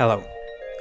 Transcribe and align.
Hello, 0.00 0.24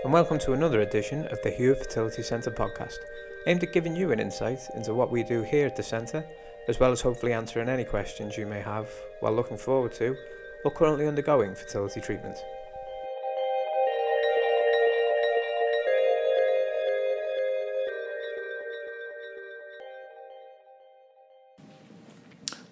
and 0.05 0.13
welcome 0.13 0.39
to 0.39 0.53
another 0.53 0.79
edition 0.79 1.27
of 1.27 1.41
the 1.41 1.49
Hewitt 1.49 1.79
Fertility 1.79 2.23
Centre 2.23 2.51
podcast, 2.51 2.99
aimed 3.47 3.61
at 3.61 3.73
giving 3.73 3.93
you 3.93 4.13
an 4.13 4.19
insight 4.21 4.61
into 4.75 4.93
what 4.93 5.11
we 5.11 5.23
do 5.23 5.41
here 5.41 5.67
at 5.67 5.75
the 5.75 5.83
centre, 5.83 6.25
as 6.69 6.79
well 6.79 6.93
as 6.93 7.01
hopefully 7.01 7.33
answering 7.33 7.67
any 7.67 7.83
questions 7.83 8.37
you 8.37 8.45
may 8.45 8.61
have 8.61 8.89
while 9.19 9.33
looking 9.33 9.57
forward 9.57 9.91
to 9.95 10.15
or 10.63 10.71
currently 10.71 11.05
undergoing 11.05 11.53
fertility 11.53 11.99
treatment. 11.99 12.37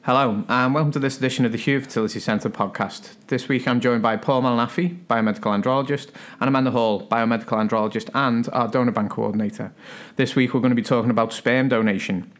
Hello, 0.08 0.46
and 0.48 0.74
welcome 0.74 0.94
to 0.94 1.00
this 1.00 1.18
edition 1.18 1.44
of 1.44 1.52
the 1.52 1.58
Hewitt 1.58 1.84
Fertility 1.84 2.22
Centre 2.22 2.50
podcast. 2.50 3.16
This 3.28 3.50
week 3.50 3.68
I'm 3.68 3.82
joined 3.82 4.02
by 4.02 4.16
Paul 4.16 4.42
Malinafi, 4.42 5.06
biomedical 5.06 5.52
andrologist, 5.52 6.12
and 6.40 6.48
Amanda 6.48 6.72
Hall, 6.72 7.06
biomedical 7.10 7.58
andrologist 7.58 8.10
and 8.14 8.48
our 8.54 8.70
donor 8.70 8.94
bank 8.94 9.12
coordinator. 9.12 9.74
This 10.16 10.34
week 10.34 10.54
we're 10.54 10.62
going 10.62 10.72
to 10.72 10.78
be 10.78 10.82
talking 10.82 11.12
about 11.12 11.34
sperm 11.34 11.68
donation, 11.68 12.32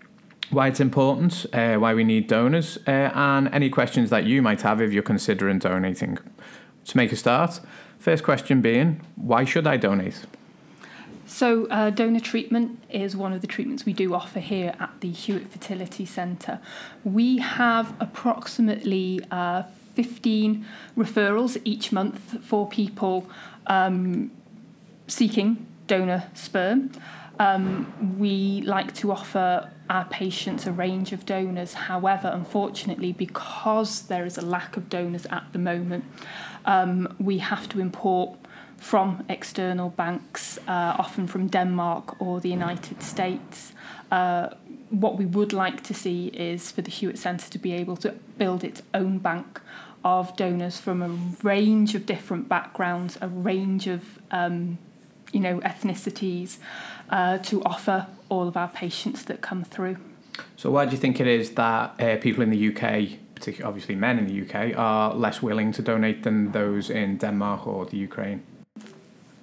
why 0.50 0.70
it's 0.70 0.80
important, 0.80 1.46
uh, 1.52 1.76
why 1.76 1.94
we 1.94 2.06
need 2.06 2.28
donors, 2.28 2.78
uh, 2.88 3.12
and 3.14 3.50
any 3.50 3.70
questions 3.70 4.12
that 4.12 4.24
you 4.24 4.42
might 4.42 4.62
have 4.62 4.80
if 4.80 4.94
you're 4.94 5.04
considering 5.04 5.60
donating. 5.60 6.20
To 6.86 6.96
make 6.96 7.12
a 7.12 7.18
start, 7.18 7.60
first 8.00 8.24
question 8.24 8.62
being, 8.62 9.02
why 9.18 9.44
should 9.44 9.68
I 9.68 9.76
donate? 9.76 10.26
So, 11.28 11.68
uh, 11.68 11.90
donor 11.90 12.22
treatment 12.22 12.82
is 12.90 13.14
one 13.14 13.34
of 13.34 13.42
the 13.42 13.48
treatments 13.48 13.86
we 13.86 13.92
do 13.92 14.14
offer 14.14 14.40
here 14.40 14.74
at 14.80 14.92
the 15.02 15.12
Hewitt 15.12 15.52
Fertility 15.52 16.06
Centre. 16.06 16.62
We 17.04 17.40
have 17.40 17.94
approximately 18.00 19.20
uh, 19.30 19.64
15 19.96 20.66
referrals 20.98 21.60
each 21.66 21.92
month 21.92 22.42
for 22.46 22.66
people 22.70 23.30
um, 23.68 24.32
seeking 25.08 25.68
donor 25.88 26.30
sperm. 26.34 26.94
Um, 27.40 28.16
we 28.18 28.62
like 28.62 28.96
to 28.96 29.12
offer 29.12 29.70
our 29.90 30.06
patients 30.06 30.66
a 30.66 30.72
range 30.72 31.12
of 31.12 31.26
donors. 31.26 31.74
However, 31.74 32.30
unfortunately, 32.34 33.12
because 33.12 34.04
there 34.04 34.26
is 34.26 34.38
a 34.38 34.46
lack 34.46 34.78
of 34.78 34.88
donors 34.88 35.26
at 35.26 35.44
the 35.52 35.60
moment, 35.60 36.06
um, 36.64 37.14
we 37.20 37.40
have 37.40 37.68
to 37.70 37.82
import 37.82 38.38
from 38.78 39.24
external 39.28 39.90
banks, 39.90 40.58
uh, 40.68 40.96
often 40.98 41.28
from 41.28 41.48
Denmark 41.48 42.22
or 42.22 42.40
the 42.40 42.50
United 42.50 43.02
States. 43.02 43.74
Uh, 44.12 44.50
what 44.90 45.18
we 45.18 45.26
would 45.26 45.52
like 45.52 45.84
to 45.84 45.94
see 45.94 46.28
is 46.28 46.72
for 46.72 46.82
the 46.82 46.92
Hewitt 46.92 47.18
Centre 47.18 47.50
to 47.50 47.60
be 47.60 47.74
able 47.74 47.98
to 47.98 48.12
build 48.38 48.64
its 48.64 48.82
own 48.94 49.18
bank 49.18 49.62
of 50.04 50.36
donors 50.38 50.80
from 50.80 51.02
a 51.02 51.10
range 51.44 51.96
of 51.96 52.06
different 52.06 52.48
backgrounds, 52.48 53.18
a 53.22 53.28
range 53.28 53.88
of 53.88 54.20
um, 54.32 54.78
you 55.34 55.40
know 55.40 55.60
ethnicities, 55.60 56.58
uh, 57.10 57.38
to 57.40 57.62
offer 57.64 58.08
all 58.30 58.48
of 58.48 58.56
our 58.56 58.70
patients 58.70 59.24
that 59.26 59.42
come 59.42 59.64
through. 59.64 59.98
So, 60.56 60.72
why 60.72 60.86
do 60.86 60.92
you 60.92 60.98
think 60.98 61.20
it 61.20 61.28
is 61.28 61.52
that 61.52 62.00
uh, 62.00 62.18
people 62.18 62.44
in 62.44 62.52
the 62.52 62.68
UK, 62.70 63.20
particularly 63.36 63.64
obviously 63.64 63.96
men 63.96 64.20
in 64.20 64.28
the 64.28 64.42
UK, 64.44 64.78
are 64.78 65.14
less 65.14 65.42
willing 65.42 65.72
to 65.74 65.82
donate 65.82 66.24
than 66.24 66.52
those 66.52 66.90
in 66.90 67.18
Denmark 67.18 67.68
or 67.68 67.86
the 67.86 67.98
Ukraine? 67.98 68.44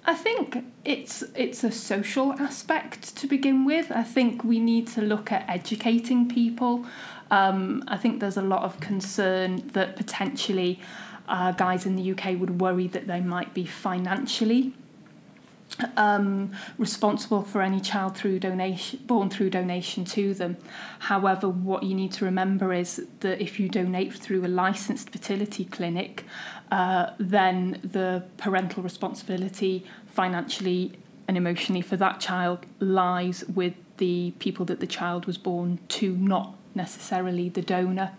I 0.07 0.15
think 0.15 0.65
it's 0.85 1.23
it's 1.35 1.65
a 1.65 1.73
social 1.73 2.35
aspect 2.35 3.17
to 3.17 3.27
begin 3.27 3.65
with. 3.65 3.91
I 3.91 4.03
think 4.03 4.45
we 4.45 4.61
need 4.61 4.87
to 4.89 5.01
look 5.01 5.33
at 5.33 5.49
educating 5.49 6.29
people. 6.29 6.85
Um, 7.31 7.83
I 7.89 7.97
think 7.97 8.21
there's 8.21 8.37
a 8.37 8.43
lot 8.43 8.65
of 8.65 8.81
concern 8.81 9.69
that 9.69 9.97
potentially 9.97 10.79
uh, 11.27 11.53
guys 11.53 11.87
in 11.87 11.97
the 11.97 12.13
UK 12.13 12.39
would 12.39 12.61
worry 12.61 12.87
that 12.89 13.07
they 13.07 13.21
might 13.21 13.55
be 13.55 13.65
financially 13.65 14.75
um, 15.97 16.53
responsible 16.79 17.43
for 17.43 17.63
any 17.63 17.81
child 17.81 18.17
through 18.17 18.39
donation 18.39 19.01
born 19.07 19.31
through 19.31 19.51
donation 19.51 20.05
to 20.05 20.35
them. 20.35 20.57
However, 21.01 21.49
what 21.49 21.83
you 21.83 21.95
need 21.95 22.13
to 22.13 22.25
remember 22.25 22.73
is 22.73 23.07
that 23.21 23.41
if 23.41 23.59
you 23.59 23.69
donate 23.69 24.15
through 24.15 24.45
a 24.45 24.49
licensed 24.49 25.11
fertility 25.11 25.65
clinic, 25.65 26.25
uh, 26.75 27.13
then 27.19 27.79
the 27.85 28.25
parental 28.37 28.83
responsibility 28.83 29.87
financially 30.09 30.99
and 31.29 31.37
emotionally 31.37 31.81
for 31.81 31.97
that 31.97 32.19
child 32.19 32.67
lies 32.81 33.45
with 33.45 33.75
the 33.99 34.33
people 34.41 34.67
that 34.67 34.81
the 34.81 34.87
child 34.87 35.25
was 35.25 35.39
born 35.39 35.79
to, 35.87 36.17
not 36.17 36.53
necessarily 36.75 37.49
the 37.49 37.63
donor. 37.63 38.11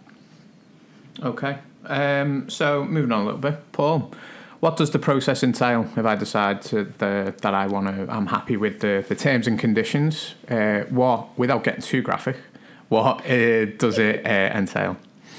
Okay. 1.21 1.57
Um, 1.85 2.49
so 2.49 2.85
moving 2.85 3.11
on 3.11 3.23
a 3.23 3.25
little 3.25 3.41
bit, 3.41 3.57
Paul. 3.73 4.13
What 4.61 4.77
does 4.77 4.91
the 4.91 4.99
process 4.99 5.43
entail 5.43 5.89
if 5.97 6.05
I 6.05 6.16
decide 6.16 6.61
to 6.63 6.85
the, 6.85 7.35
that 7.41 7.53
I 7.53 7.67
want 7.67 7.87
to? 7.87 8.09
I'm 8.09 8.27
happy 8.27 8.55
with 8.55 8.79
the, 8.79 9.03
the 9.05 9.16
terms 9.16 9.47
and 9.47 9.59
conditions. 9.59 10.35
Uh, 10.49 10.83
what, 10.89 11.37
without 11.37 11.66
getting 11.66 11.81
too 11.81 12.01
graphic, 12.01 12.37
what 12.87 13.29
uh, 13.29 13.66
does 13.66 13.99
it 13.99 14.25
uh, 14.25 14.57
entail? 14.57 14.95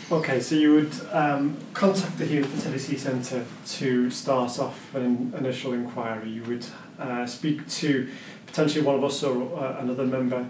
Okay, 0.09 0.39
so 0.39 0.55
you 0.55 0.73
would 0.73 0.95
um, 1.11 1.57
contact 1.75 2.17
the 2.17 2.27
Hewitt 2.27 2.47
Fertility 2.47 2.97
Centre 2.97 3.45
to 3.67 4.09
start 4.09 4.57
off 4.61 4.95
an 4.95 5.35
initial 5.37 5.73
inquiry. 5.73 6.31
You 6.31 6.45
would 6.45 6.65
uh, 6.97 7.27
speak 7.27 7.69
to 7.71 8.09
potentially 8.47 8.85
one 8.85 8.95
of 8.95 9.03
us 9.03 9.21
or 9.25 9.59
uh, 9.59 9.79
another 9.81 10.07
member 10.07 10.47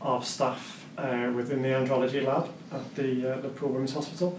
of 0.00 0.24
staff 0.24 0.86
uh, 0.96 1.32
within 1.34 1.62
the 1.62 1.70
andrology 1.70 2.24
lab 2.24 2.48
at 2.70 2.94
the 2.94 3.32
uh, 3.32 3.36
Liverpool 3.40 3.70
Women's 3.70 3.92
Hospital. 3.92 4.38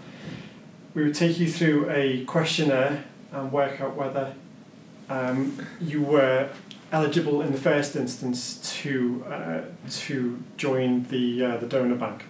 We 0.94 1.04
would 1.04 1.14
take 1.14 1.38
you 1.38 1.46
through 1.50 1.90
a 1.90 2.24
questionnaire 2.24 3.04
and 3.32 3.52
work 3.52 3.82
out 3.82 3.96
whether 3.96 4.34
um, 5.10 5.58
you 5.78 6.00
were 6.00 6.48
eligible 6.90 7.42
in 7.42 7.52
the 7.52 7.60
first 7.60 7.96
instance 7.96 8.80
to 8.80 9.26
uh, 9.28 9.60
to 9.90 10.42
join 10.56 11.02
the 11.08 11.44
uh, 11.44 11.56
the 11.58 11.66
donor 11.66 11.96
bank. 11.96 12.24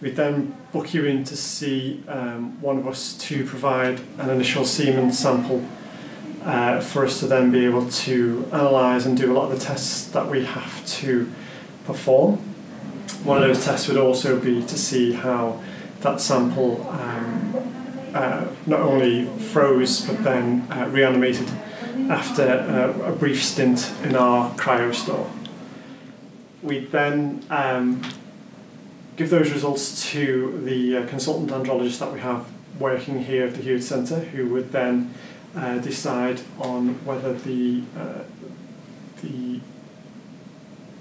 We 0.00 0.10
then 0.10 0.56
book 0.72 0.94
you 0.94 1.06
in 1.06 1.24
to 1.24 1.36
see 1.36 2.04
um, 2.06 2.60
one 2.60 2.78
of 2.78 2.86
us 2.86 3.14
to 3.14 3.44
provide 3.44 4.00
an 4.18 4.30
initial 4.30 4.64
semen 4.64 5.12
sample 5.12 5.64
uh, 6.44 6.80
for 6.80 7.04
us 7.04 7.18
to 7.18 7.26
then 7.26 7.50
be 7.50 7.64
able 7.64 7.88
to 7.90 8.48
analyse 8.52 9.06
and 9.06 9.18
do 9.18 9.32
a 9.32 9.34
lot 9.34 9.50
of 9.50 9.58
the 9.58 9.64
tests 9.64 10.06
that 10.10 10.30
we 10.30 10.44
have 10.44 10.86
to 10.86 11.30
perform. 11.84 12.36
One 13.24 13.42
of 13.42 13.48
those 13.48 13.64
tests 13.64 13.88
would 13.88 13.96
also 13.96 14.38
be 14.38 14.62
to 14.62 14.78
see 14.78 15.14
how 15.14 15.60
that 16.02 16.20
sample 16.20 16.88
um, 16.90 18.12
uh, 18.14 18.46
not 18.66 18.80
only 18.80 19.26
froze 19.26 20.02
but 20.02 20.22
then 20.22 20.66
uh, 20.70 20.88
reanimated 20.90 21.48
after 22.08 22.44
uh, 22.44 23.08
a 23.08 23.12
brief 23.12 23.42
stint 23.42 23.92
in 24.04 24.14
our 24.14 24.50
cryo 24.54 24.94
store. 24.94 25.28
We 26.62 26.84
then 26.86 27.44
um, 27.50 28.02
give 29.18 29.30
those 29.30 29.50
results 29.50 30.08
to 30.10 30.62
the 30.64 30.98
uh, 30.98 31.06
consultant 31.06 31.50
andrologist 31.50 31.98
that 31.98 32.12
we 32.12 32.20
have 32.20 32.48
working 32.78 33.24
here 33.24 33.48
at 33.48 33.54
the 33.54 33.60
Hewitt 33.60 33.82
Centre, 33.82 34.20
who 34.20 34.48
would 34.50 34.70
then 34.70 35.12
uh, 35.56 35.78
decide 35.78 36.40
on 36.60 37.04
whether 37.04 37.34
the 37.34 37.82
uh, 37.96 38.22
the 39.20 39.60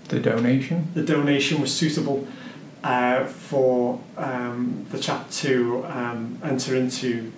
the 0.09 0.19
donation 0.19 0.87
the 0.95 1.03
donation 1.03 1.61
was 1.61 1.73
suitable 1.73 2.27
uh, 2.83 3.25
for 3.25 4.01
um, 4.17 4.87
the 4.91 4.97
chap 4.97 5.29
to 5.29 5.85
um, 5.85 6.39
enter 6.43 6.75
into. 6.75 7.31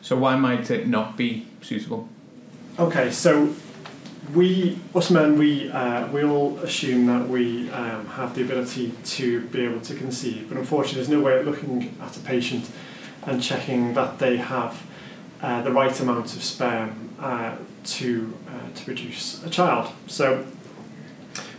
So 0.00 0.16
why 0.16 0.36
might 0.36 0.70
it 0.70 0.88
not 0.88 1.16
be 1.16 1.46
suitable? 1.60 2.08
Okay, 2.78 3.10
so 3.10 3.54
we, 4.34 4.78
us 4.94 5.10
men, 5.10 5.36
we, 5.36 5.70
uh, 5.70 6.06
we 6.08 6.22
all 6.22 6.56
assume 6.58 7.06
that 7.06 7.28
we 7.28 7.68
um, 7.70 8.06
have 8.06 8.34
the 8.34 8.42
ability 8.42 8.94
to 9.04 9.42
be 9.48 9.62
able 9.62 9.80
to 9.80 9.94
conceive, 9.94 10.48
but 10.48 10.56
unfortunately, 10.56 10.96
there's 10.96 11.08
no 11.08 11.20
way 11.20 11.38
of 11.38 11.46
looking 11.46 11.96
at 12.00 12.16
a 12.16 12.20
patient 12.20 12.70
and 13.24 13.42
checking 13.42 13.94
that 13.94 14.18
they 14.18 14.36
have 14.36 14.86
uh, 15.40 15.60
the 15.62 15.72
right 15.72 15.98
amount 16.00 16.36
of 16.36 16.42
sperm 16.42 17.10
uh, 17.20 17.56
to, 17.84 18.32
uh, 18.48 18.74
to 18.74 18.84
produce 18.84 19.42
a 19.44 19.50
child. 19.50 19.92
So 20.06 20.46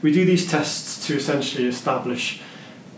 we 0.02 0.14
do 0.14 0.24
these 0.26 0.50
tests 0.50 1.06
to 1.08 1.16
essentially 1.16 1.68
establish 1.68 2.42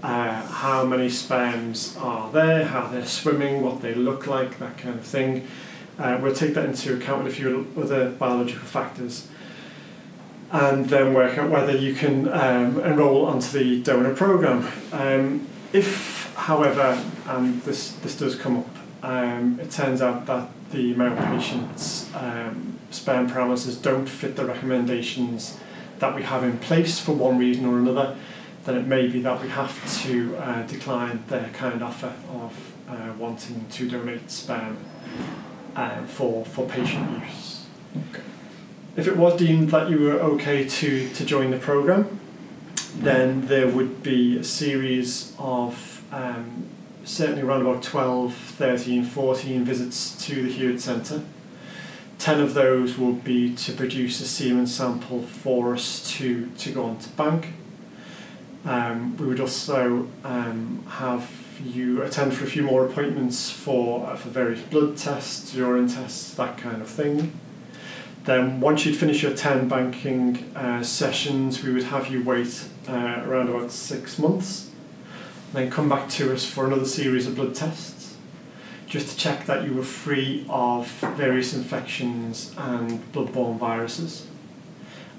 uh, 0.03 0.43
how 0.45 0.85
many 0.85 1.09
sperms 1.09 1.97
are 1.97 2.31
there, 2.31 2.65
how 2.65 2.87
they're 2.87 3.05
swimming, 3.07 3.63
what 3.63 3.81
they 3.81 3.95
look 3.95 4.27
like, 4.27 4.59
that 4.59 4.77
kind 4.77 4.99
of 4.99 5.05
thing. 5.05 5.47
Uh, 5.97 6.19
we'll 6.21 6.35
take 6.35 6.53
that 6.53 6.65
into 6.65 6.95
account 6.95 7.23
with 7.23 7.33
a 7.33 7.35
few 7.35 7.67
other 7.77 8.11
biological 8.11 8.65
factors 8.67 9.27
and 10.55 10.85
then 10.85 11.13
work 11.13 11.37
out 11.37 11.49
whether 11.49 11.75
you 11.75 11.93
can 11.93 12.31
um, 12.31 12.79
enroll 12.79 13.25
onto 13.25 13.59
the 13.59 13.83
donor 13.83 14.15
program. 14.15 14.65
Um, 14.93 15.47
if, 15.73 16.33
however, 16.35 17.03
and 17.27 17.61
this, 17.63 17.91
this 17.91 18.17
does 18.17 18.35
come 18.35 18.59
up, 18.59 18.69
um, 19.03 19.59
it 19.59 19.69
turns 19.69 20.01
out 20.01 20.25
that 20.27 20.49
the 20.71 20.93
male 20.93 21.15
patient's 21.15 22.13
um, 22.15 22.79
sperm 22.89 23.29
parameters 23.29 23.81
don't 23.81 24.07
fit 24.07 24.37
the 24.37 24.45
recommendations 24.45 25.59
that 25.99 26.15
we 26.15 26.23
have 26.23 26.43
in 26.43 26.57
place 26.59 27.01
for 27.01 27.11
one 27.11 27.37
reason 27.37 27.65
or 27.65 27.77
another, 27.77 28.15
then 28.63 28.77
it 28.77 28.87
may 28.87 29.07
be 29.07 29.21
that 29.21 29.41
we 29.41 29.49
have 29.49 30.03
to 30.03 30.37
uh, 30.37 30.65
decline 30.67 31.21
their 31.27 31.49
kind 31.49 31.83
offer 31.83 32.13
of 32.29 32.73
uh, 32.87 33.11
wanting 33.17 33.65
to 33.71 33.89
donate 33.89 34.31
sperm 34.31 34.77
uh, 35.75 36.05
for, 36.05 36.45
for 36.45 36.65
patient 36.65 37.25
use. 37.25 37.65
Okay. 38.09 38.23
If 38.95 39.07
it 39.07 39.17
was 39.17 39.37
deemed 39.37 39.71
that 39.71 39.89
you 39.89 39.99
were 39.99 40.13
okay 40.13 40.65
to, 40.65 41.09
to 41.09 41.25
join 41.25 41.51
the 41.51 41.57
programme, 41.57 42.17
then 42.95 43.47
there 43.47 43.67
would 43.67 44.01
be 44.01 44.37
a 44.37 44.43
series 44.43 45.35
of 45.37 46.01
um, 46.13 46.69
certainly 47.03 47.41
around 47.41 47.61
about 47.61 47.83
12, 47.83 48.33
13, 48.33 49.03
14 49.03 49.65
visits 49.65 50.25
to 50.25 50.43
the 50.43 50.49
Hewitt 50.49 50.79
Centre. 50.79 51.23
10 52.19 52.39
of 52.39 52.53
those 52.53 52.97
will 52.97 53.11
be 53.11 53.53
to 53.55 53.73
produce 53.73 54.21
a 54.21 54.25
semen 54.25 54.65
sample 54.65 55.23
for 55.23 55.73
us 55.73 56.09
to, 56.13 56.49
to 56.57 56.71
go 56.71 56.85
on 56.85 56.97
to 56.99 57.09
bank. 57.09 57.49
Um, 58.63 59.17
we 59.17 59.27
would 59.27 59.41
also 59.41 60.07
um, 60.23 60.85
have 60.87 61.29
you 61.65 62.01
attend 62.01 62.33
for 62.33 62.45
a 62.45 62.47
few 62.47 62.63
more 62.63 62.85
appointments 62.85 63.51
for, 63.51 64.07
uh, 64.07 64.15
for 64.15 64.29
various 64.29 64.61
blood 64.61 64.95
tests, 64.95 65.53
urine 65.53 65.89
tests, 65.89 66.33
that 66.35 66.57
kind 66.57 66.81
of 66.81 66.87
thing. 66.87 67.33
Then 68.25 68.59
once 68.59 68.85
you'd 68.85 68.97
finish 68.97 69.21
your 69.21 69.35
10 69.35 69.67
banking 69.67 70.51
uh, 70.55 70.81
sessions, 70.81 71.63
we 71.63 71.71
would 71.71 71.83
have 71.83 72.07
you 72.07 72.23
wait 72.23 72.67
uh, 72.89 73.21
around 73.23 73.49
about 73.49 73.71
six 73.71 74.17
months. 74.17 74.71
Then 75.53 75.69
come 75.69 75.87
back 75.87 76.09
to 76.09 76.33
us 76.33 76.43
for 76.43 76.65
another 76.65 76.85
series 76.85 77.27
of 77.27 77.35
blood 77.35 77.53
tests, 77.53 78.17
just 78.87 79.09
to 79.09 79.15
check 79.15 79.45
that 79.45 79.63
you 79.63 79.75
were 79.75 79.83
free 79.83 80.43
of 80.49 80.87
various 80.87 81.53
infections 81.53 82.53
and 82.57 82.99
bloodborne 83.13 83.59
viruses. 83.59 84.25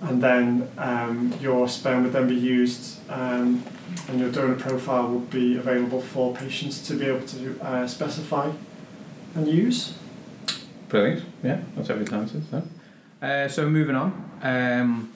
And 0.03 0.21
then 0.21 0.69
um, 0.77 1.33
your 1.41 1.69
sperm 1.69 2.03
would 2.03 2.13
then 2.13 2.29
be 2.29 2.35
used 2.35 2.99
um, 3.09 3.63
and 4.09 4.19
your 4.19 4.33
donor 4.33 4.57
profile 4.57 5.09
would 5.09 5.31
be 5.31 5.57
available 5.57 6.03
for 6.03 6.35
patients 6.35 6.87
to 6.89 6.95
be 6.95 7.07
able 7.07 7.27
to 7.29 7.59
uh, 7.63 7.87
specify 7.87 8.51
and 9.37 9.47
use. 9.47 9.95
Brilliant. 10.89 11.25
Yeah, 11.43 11.61
that's 11.77 11.89
every 11.89 12.07
answer. 12.15 12.43
So. 12.51 12.63
Uh, 13.27 13.49
so 13.49 13.69
moving 13.69 13.97
on. 13.97 14.31
Um, 14.41 15.13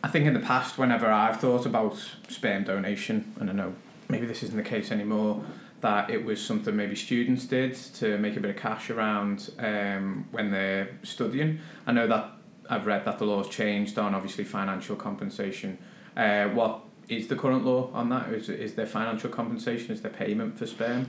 I 0.00 0.06
think 0.06 0.26
in 0.26 0.32
the 0.32 0.38
past, 0.38 0.78
whenever 0.78 1.10
I've 1.10 1.40
thought 1.40 1.66
about 1.66 1.96
sperm 2.28 2.62
donation, 2.62 3.34
and 3.40 3.50
I 3.50 3.52
know 3.52 3.74
maybe 4.08 4.24
this 4.24 4.44
isn't 4.44 4.56
the 4.56 4.62
case 4.62 4.92
anymore, 4.92 5.44
that 5.80 6.10
it 6.10 6.24
was 6.24 6.40
something 6.40 6.76
maybe 6.76 6.94
students 6.94 7.46
did 7.46 7.74
to 7.96 8.16
make 8.18 8.36
a 8.36 8.40
bit 8.40 8.52
of 8.52 8.56
cash 8.56 8.90
around 8.90 9.50
um, 9.58 10.28
when 10.30 10.52
they're 10.52 10.90
studying. 11.02 11.58
I 11.84 11.90
know 11.90 12.06
that 12.06 12.30
I've 12.70 12.86
read 12.86 13.04
that 13.06 13.18
the 13.18 13.24
law's 13.24 13.48
changed 13.48 13.98
on 13.98 14.14
obviously 14.14 14.44
financial 14.44 14.94
compensation. 14.94 15.78
Uh, 16.16 16.44
what 16.44 16.82
is 17.08 17.26
the 17.26 17.34
current 17.34 17.66
law 17.66 17.90
on 17.92 18.10
that? 18.10 18.28
Is, 18.32 18.48
is 18.48 18.74
there 18.74 18.86
financial 18.86 19.30
compensation? 19.30 19.90
Is 19.90 20.02
there 20.02 20.12
payment 20.12 20.60
for 20.60 20.66
sperm? 20.68 21.08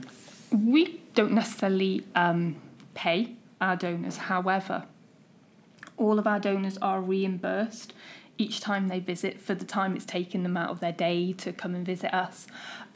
We 0.50 1.00
don't 1.14 1.32
necessarily 1.32 2.02
um, 2.16 2.56
pay 2.94 3.36
our 3.60 3.76
donors. 3.76 4.16
However, 4.16 4.84
all 5.96 6.18
of 6.18 6.26
our 6.26 6.38
donors 6.38 6.78
are 6.78 7.00
reimbursed 7.00 7.92
each 8.38 8.60
time 8.60 8.88
they 8.88 9.00
visit 9.00 9.40
for 9.40 9.54
the 9.54 9.64
time 9.64 9.96
it's 9.96 10.04
taken 10.04 10.42
them 10.42 10.56
out 10.56 10.70
of 10.70 10.80
their 10.80 10.92
day 10.92 11.32
to 11.32 11.52
come 11.52 11.74
and 11.74 11.86
visit 11.86 12.14
us. 12.14 12.46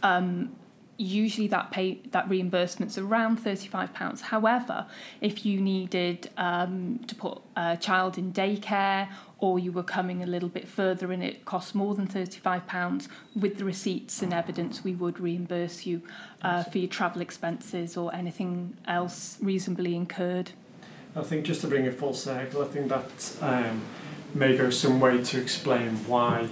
Um, 0.02 0.56
usually 1.00 1.46
that 1.46 1.70
pay 1.70 1.98
that 2.10 2.28
reimbursement's 2.28 2.98
around 2.98 3.38
35 3.38 3.94
pounds. 3.94 4.20
However 4.20 4.86
if 5.22 5.46
you 5.46 5.58
needed 5.58 6.28
um, 6.36 7.00
to 7.06 7.14
put 7.14 7.40
a 7.56 7.78
child 7.78 8.18
in 8.18 8.34
daycare 8.34 9.08
or 9.38 9.58
you 9.58 9.72
were 9.72 9.82
coming 9.82 10.22
a 10.22 10.26
little 10.26 10.50
bit 10.50 10.68
further 10.68 11.10
and 11.10 11.24
it 11.24 11.46
cost 11.46 11.74
more 11.74 11.94
than 11.94 12.06
35 12.06 12.66
pounds 12.66 13.08
with 13.34 13.56
the 13.56 13.64
receipts 13.64 14.20
and 14.20 14.34
evidence 14.34 14.84
we 14.84 14.94
would 14.94 15.18
reimburse 15.18 15.86
you 15.86 16.02
uh, 16.42 16.62
for 16.64 16.76
your 16.76 16.88
travel 16.88 17.22
expenses 17.22 17.96
or 17.96 18.14
anything 18.14 18.76
else 18.86 19.38
reasonably 19.40 19.96
incurred 19.96 20.52
I 21.14 21.22
think 21.22 21.44
just 21.44 21.60
to 21.62 21.66
bring 21.66 21.86
it 21.86 21.94
full 21.94 22.14
circle, 22.14 22.62
I 22.62 22.66
think 22.66 22.88
that 22.88 23.36
um, 23.40 23.82
may 24.32 24.56
go 24.56 24.70
some 24.70 25.00
way 25.00 25.22
to 25.24 25.40
explain 25.40 25.96
why 26.06 26.48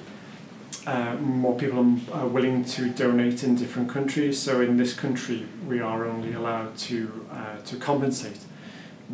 uh, 0.84 1.14
more 1.16 1.56
people 1.56 1.98
are 2.12 2.26
willing 2.26 2.64
to 2.64 2.90
donate 2.90 3.44
in 3.44 3.54
different 3.54 3.88
countries. 3.88 4.38
So 4.40 4.60
in 4.60 4.76
this 4.76 4.94
country, 4.94 5.46
we 5.66 5.80
are 5.80 6.06
only 6.06 6.32
allowed 6.32 6.76
to 6.78 7.26
uh, 7.30 7.58
to 7.66 7.76
compensate, 7.76 8.40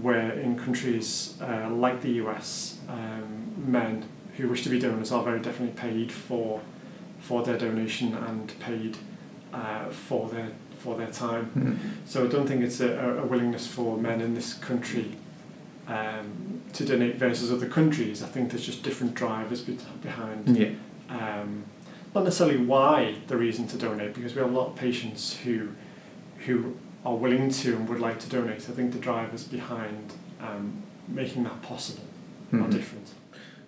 where 0.00 0.32
in 0.32 0.58
countries 0.58 1.34
uh, 1.42 1.68
like 1.70 2.00
the 2.00 2.12
US, 2.24 2.78
um, 2.88 3.52
men 3.56 4.08
who 4.36 4.48
wish 4.48 4.62
to 4.62 4.70
be 4.70 4.78
donors 4.78 5.12
are 5.12 5.22
very 5.22 5.40
definitely 5.40 5.78
paid 5.78 6.10
for 6.10 6.62
for 7.20 7.42
their 7.42 7.58
donation 7.58 8.14
and 8.14 8.58
paid 8.60 8.96
uh, 9.52 9.90
for 9.90 10.30
their 10.30 10.52
for 10.78 10.96
their 10.96 11.10
time. 11.10 11.50
Mm. 11.54 12.08
So 12.08 12.24
I 12.24 12.28
don't 12.28 12.46
think 12.46 12.62
it's 12.62 12.80
a, 12.80 13.18
a 13.18 13.26
willingness 13.26 13.66
for 13.66 13.98
men 13.98 14.22
in 14.22 14.34
this 14.34 14.54
country 14.54 15.16
um, 15.88 16.62
to 16.72 16.84
donate 16.84 17.16
versus 17.16 17.52
other 17.52 17.68
countries. 17.68 18.22
I 18.22 18.26
think 18.26 18.50
there's 18.50 18.64
just 18.66 18.82
different 18.82 19.14
drivers 19.14 19.60
be- 19.62 19.78
behind. 20.02 20.56
Yeah. 20.56 20.70
Um, 21.10 21.64
not 22.14 22.24
necessarily 22.24 22.58
why 22.58 23.16
the 23.26 23.36
reason 23.36 23.66
to 23.68 23.76
donate, 23.76 24.14
because 24.14 24.34
we 24.34 24.40
have 24.40 24.50
a 24.50 24.54
lot 24.54 24.68
of 24.68 24.76
patients 24.76 25.36
who 25.44 25.68
who 26.46 26.76
are 27.04 27.16
willing 27.16 27.50
to 27.50 27.74
and 27.76 27.88
would 27.88 28.00
like 28.00 28.18
to 28.20 28.28
donate. 28.28 28.68
I 28.68 28.72
think 28.72 28.92
the 28.92 28.98
drivers 28.98 29.44
behind 29.44 30.14
um, 30.40 30.82
making 31.08 31.44
that 31.44 31.60
possible 31.62 32.04
are 32.52 32.58
Mhm. 32.58 32.70
different. 32.70 33.08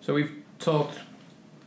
So 0.01 0.15
we've 0.15 0.33
talked 0.59 0.99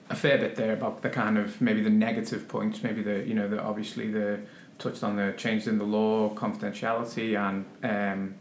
a 0.09 0.15
fair 0.15 0.37
bit 0.39 0.55
there 0.55 0.73
about 0.73 1.01
the 1.03 1.09
kind 1.09 1.37
of 1.37 1.61
maybe 1.61 1.81
the 1.81 1.89
negative 1.91 2.47
points, 2.47 2.81
maybe 2.83 3.01
the 3.03 3.23
you 3.27 3.33
know 3.35 3.47
the 3.47 3.61
obviously 3.61 4.09
the 4.11 4.39
touched 4.79 5.03
on 5.03 5.15
the 5.17 5.33
changes 5.37 5.67
in 5.67 5.77
the 5.77 5.83
law, 5.83 6.33
confidentiality, 6.33 7.37
and 7.37 7.65
um, 7.83 8.35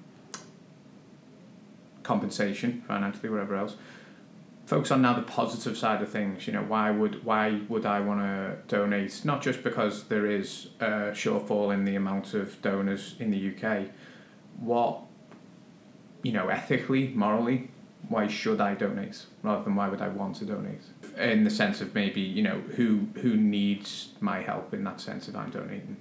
compensation 2.09 2.83
financially, 2.89 3.29
whatever 3.29 3.55
else. 3.55 3.77
Focus 4.65 4.91
on 4.91 5.03
now 5.03 5.15
the 5.15 5.23
positive 5.23 5.77
side 5.77 6.03
of 6.03 6.11
things. 6.11 6.47
You 6.47 6.55
know, 6.55 6.63
why 6.63 6.91
would 6.91 7.25
why 7.25 7.61
would 7.69 7.87
I 7.87 8.01
want 8.01 8.21
to 8.21 8.57
donate? 8.67 9.25
Not 9.25 9.43
just 9.43 9.63
because 9.63 10.05
there 10.05 10.27
is 10.27 10.69
a 10.81 11.13
shortfall 11.23 11.73
in 11.73 11.85
the 11.85 11.97
amount 11.97 12.35
of 12.35 12.61
donors 12.63 13.15
in 13.19 13.31
the 13.31 13.41
UK. 13.51 13.89
What 14.59 15.03
you 16.23 16.33
know, 16.33 16.49
ethically, 16.49 17.09
morally, 17.15 17.71
why 18.09 18.27
should 18.27 18.61
I 18.61 18.75
donate 18.75 19.27
rather 19.43 19.63
than 19.65 19.75
why 19.77 19.89
would 19.89 20.01
I 20.01 20.09
want 20.09 20.37
to 20.37 20.45
donate? 20.45 20.83
In 21.17 21.45
the 21.45 21.51
sense 21.51 21.81
of 21.81 21.95
maybe 21.95 22.21
you 22.21 22.43
know 22.43 22.61
who 22.77 23.09
who 23.23 23.37
needs 23.37 24.11
my 24.21 24.41
help 24.43 24.75
in 24.75 24.85
that 24.85 25.01
sense 25.01 25.29
if 25.29 25.37
I'm 25.37 25.51
donating. 25.51 25.97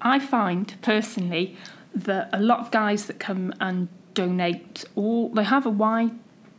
I 0.00 0.18
find 0.18 0.74
personally 0.82 1.56
that 1.94 2.28
a 2.32 2.40
lot 2.40 2.60
of 2.60 2.70
guys 2.70 3.06
that 3.06 3.18
come 3.18 3.52
and 3.60 3.88
donate 4.18 4.84
all 4.96 5.28
they 5.28 5.44
have 5.44 5.64
a 5.64 5.70
wide 5.70 6.10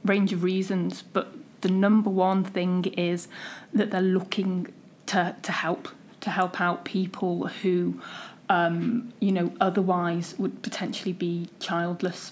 range 0.05 0.31
of 0.31 0.43
reasons, 0.43 1.01
but 1.01 1.33
the 1.59 1.67
number 1.67 2.09
one 2.09 2.41
thing 2.41 2.85
is 3.09 3.27
that 3.73 3.91
they're 3.91 4.01
looking 4.01 4.67
to 5.07 5.35
to 5.41 5.51
help 5.51 5.89
to 6.21 6.29
help 6.29 6.61
out 6.61 6.85
people 6.85 7.47
who 7.61 7.99
um, 8.47 9.11
you 9.19 9.33
know 9.33 9.51
otherwise 9.59 10.35
would 10.37 10.61
potentially 10.61 11.11
be 11.11 11.49
childless 11.59 12.31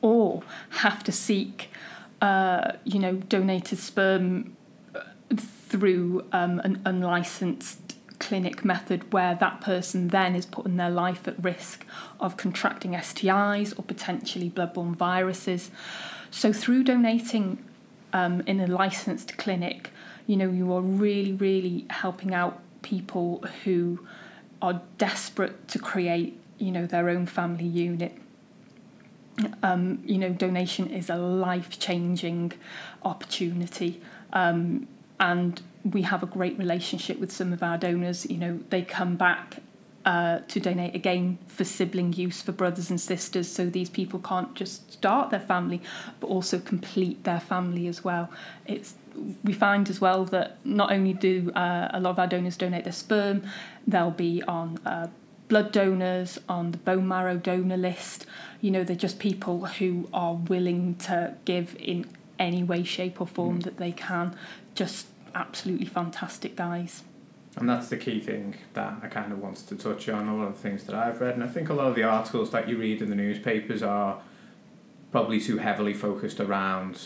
or 0.00 0.42
have 0.82 1.04
to 1.04 1.12
seek 1.12 1.70
uh, 2.22 2.72
you 2.84 2.98
know 2.98 3.16
donated 3.34 3.78
sperm 3.78 4.56
uh, 4.94 5.00
through 5.36 6.24
um, 6.32 6.58
an 6.60 6.80
unlicensed 6.86 7.85
clinic 8.18 8.64
method 8.64 9.12
where 9.12 9.34
that 9.34 9.60
person 9.60 10.08
then 10.08 10.34
is 10.34 10.46
putting 10.46 10.76
their 10.76 10.90
life 10.90 11.26
at 11.28 11.42
risk 11.42 11.84
of 12.18 12.36
contracting 12.36 12.92
STIs 12.92 13.78
or 13.78 13.82
potentially 13.82 14.50
bloodborne 14.50 14.94
viruses. 14.94 15.70
So 16.30 16.52
through 16.52 16.84
donating 16.84 17.64
um, 18.12 18.42
in 18.46 18.60
a 18.60 18.66
licensed 18.66 19.36
clinic, 19.36 19.90
you 20.26 20.36
know, 20.36 20.50
you 20.50 20.72
are 20.72 20.80
really, 20.80 21.32
really 21.32 21.86
helping 21.90 22.34
out 22.34 22.60
people 22.82 23.44
who 23.64 24.06
are 24.62 24.80
desperate 24.98 25.68
to 25.68 25.78
create, 25.78 26.38
you 26.58 26.72
know, 26.72 26.86
their 26.86 27.08
own 27.08 27.26
family 27.26 27.66
unit. 27.66 28.16
Um, 29.62 30.02
you 30.06 30.16
know, 30.16 30.30
donation 30.30 30.88
is 30.88 31.10
a 31.10 31.16
life-changing 31.16 32.54
opportunity. 33.04 34.00
Um, 34.32 34.88
and 35.20 35.60
we 35.92 36.02
have 36.02 36.22
a 36.22 36.26
great 36.26 36.58
relationship 36.58 37.18
with 37.18 37.30
some 37.32 37.52
of 37.52 37.62
our 37.62 37.78
donors. 37.78 38.26
You 38.28 38.38
know, 38.38 38.60
they 38.70 38.82
come 38.82 39.16
back 39.16 39.58
uh, 40.04 40.40
to 40.48 40.60
donate 40.60 40.94
again 40.94 41.38
for 41.46 41.64
sibling 41.64 42.12
use 42.12 42.42
for 42.42 42.52
brothers 42.52 42.90
and 42.90 43.00
sisters, 43.00 43.48
so 43.50 43.66
these 43.66 43.90
people 43.90 44.20
can't 44.20 44.54
just 44.54 44.92
start 44.92 45.30
their 45.30 45.40
family, 45.40 45.80
but 46.20 46.28
also 46.28 46.58
complete 46.58 47.24
their 47.24 47.40
family 47.40 47.86
as 47.88 48.04
well. 48.04 48.30
It's 48.66 48.94
we 49.42 49.52
find 49.54 49.88
as 49.88 49.98
well 50.00 50.24
that 50.26 50.58
not 50.64 50.92
only 50.92 51.14
do 51.14 51.50
uh, 51.52 51.88
a 51.92 52.00
lot 52.00 52.10
of 52.10 52.18
our 52.18 52.26
donors 52.26 52.56
donate 52.56 52.84
their 52.84 52.92
sperm, 52.92 53.42
they'll 53.86 54.10
be 54.10 54.42
on 54.46 54.78
uh, 54.84 55.08
blood 55.48 55.72
donors, 55.72 56.38
on 56.48 56.72
the 56.72 56.78
bone 56.78 57.08
marrow 57.08 57.36
donor 57.36 57.78
list. 57.78 58.26
You 58.60 58.70
know, 58.72 58.84
they're 58.84 58.94
just 58.94 59.18
people 59.18 59.64
who 59.66 60.08
are 60.12 60.34
willing 60.34 60.96
to 60.96 61.34
give 61.46 61.74
in 61.80 62.06
any 62.38 62.62
way, 62.62 62.82
shape, 62.84 63.20
or 63.20 63.26
form 63.26 63.60
Mm. 63.60 63.62
that 63.64 63.76
they 63.78 63.92
can. 63.92 64.36
Just 64.74 65.06
absolutely 65.36 65.86
fantastic 65.86 66.56
guys. 66.56 67.04
And 67.56 67.68
that's 67.68 67.88
the 67.88 67.96
key 67.96 68.20
thing 68.20 68.56
that 68.74 68.94
I 69.02 69.06
kind 69.06 69.32
of 69.32 69.38
wanted 69.38 69.68
to 69.68 69.76
touch 69.76 70.08
on. 70.08 70.28
A 70.28 70.36
lot 70.36 70.48
of 70.48 70.54
the 70.54 70.60
things 70.60 70.84
that 70.84 70.94
I've 70.94 71.20
read, 71.20 71.34
and 71.34 71.44
I 71.44 71.46
think 71.46 71.68
a 71.68 71.74
lot 71.74 71.86
of 71.86 71.94
the 71.94 72.02
articles 72.02 72.50
that 72.50 72.68
you 72.68 72.76
read 72.76 73.00
in 73.00 73.08
the 73.08 73.16
newspapers 73.16 73.82
are 73.82 74.20
probably 75.10 75.40
too 75.40 75.58
heavily 75.58 75.94
focused 75.94 76.40
around 76.40 77.00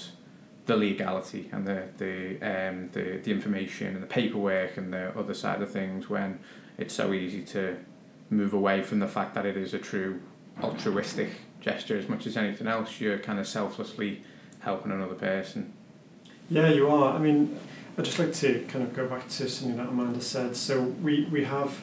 the 0.66 0.76
legality 0.76 1.48
and 1.52 1.66
the 1.66 1.84
the 1.98 2.36
um, 2.42 2.90
the 2.92 3.20
the 3.22 3.30
information 3.30 3.88
and 3.94 4.02
the 4.02 4.06
paperwork 4.06 4.76
and 4.76 4.92
the 4.92 5.16
other 5.18 5.34
side 5.34 5.62
of 5.62 5.70
things 5.70 6.08
when 6.08 6.38
it's 6.78 6.94
so 6.94 7.12
easy 7.12 7.42
to 7.42 7.76
move 8.28 8.52
away 8.52 8.82
from 8.82 8.98
the 8.98 9.08
fact 9.08 9.34
that 9.34 9.46
it 9.46 9.56
is 9.56 9.74
a 9.74 9.78
true 9.78 10.20
altruistic 10.62 11.30
gesture 11.60 11.96
as 11.96 12.08
much 12.08 12.26
as 12.26 12.36
anything 12.36 12.66
else. 12.66 13.00
You're 13.00 13.18
kind 13.18 13.38
of 13.38 13.46
selflessly 13.46 14.22
helping 14.60 14.90
another 14.90 15.14
person. 15.14 15.72
Yeah, 16.48 16.68
you 16.68 16.88
are. 16.88 17.14
I 17.14 17.18
mean, 17.18 17.56
I'd 17.98 18.04
just 18.04 18.18
like 18.18 18.32
to 18.34 18.64
kind 18.68 18.84
of 18.84 18.94
go 18.94 19.06
back 19.06 19.28
to 19.28 19.48
something 19.48 19.76
that 19.76 19.88
Amanda 19.88 20.20
said. 20.20 20.56
So 20.56 20.80
we, 20.80 21.24
we 21.26 21.44
have 21.44 21.82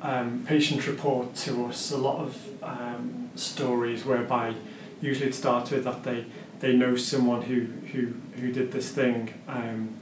um, 0.00 0.44
patients 0.46 0.86
report 0.86 1.34
to 1.36 1.66
us 1.66 1.90
a 1.90 1.96
lot 1.98 2.24
of 2.24 2.62
um, 2.62 3.30
stories 3.34 4.04
whereby 4.04 4.54
usually 5.00 5.28
it 5.28 5.34
starts 5.34 5.70
with 5.70 5.84
that 5.84 6.04
they, 6.04 6.24
they 6.60 6.74
know 6.74 6.96
someone 6.96 7.42
who, 7.42 7.60
who, 7.92 8.14
who 8.40 8.52
did 8.52 8.72
this 8.72 8.90
thing. 8.90 9.34
Um, 9.48 9.96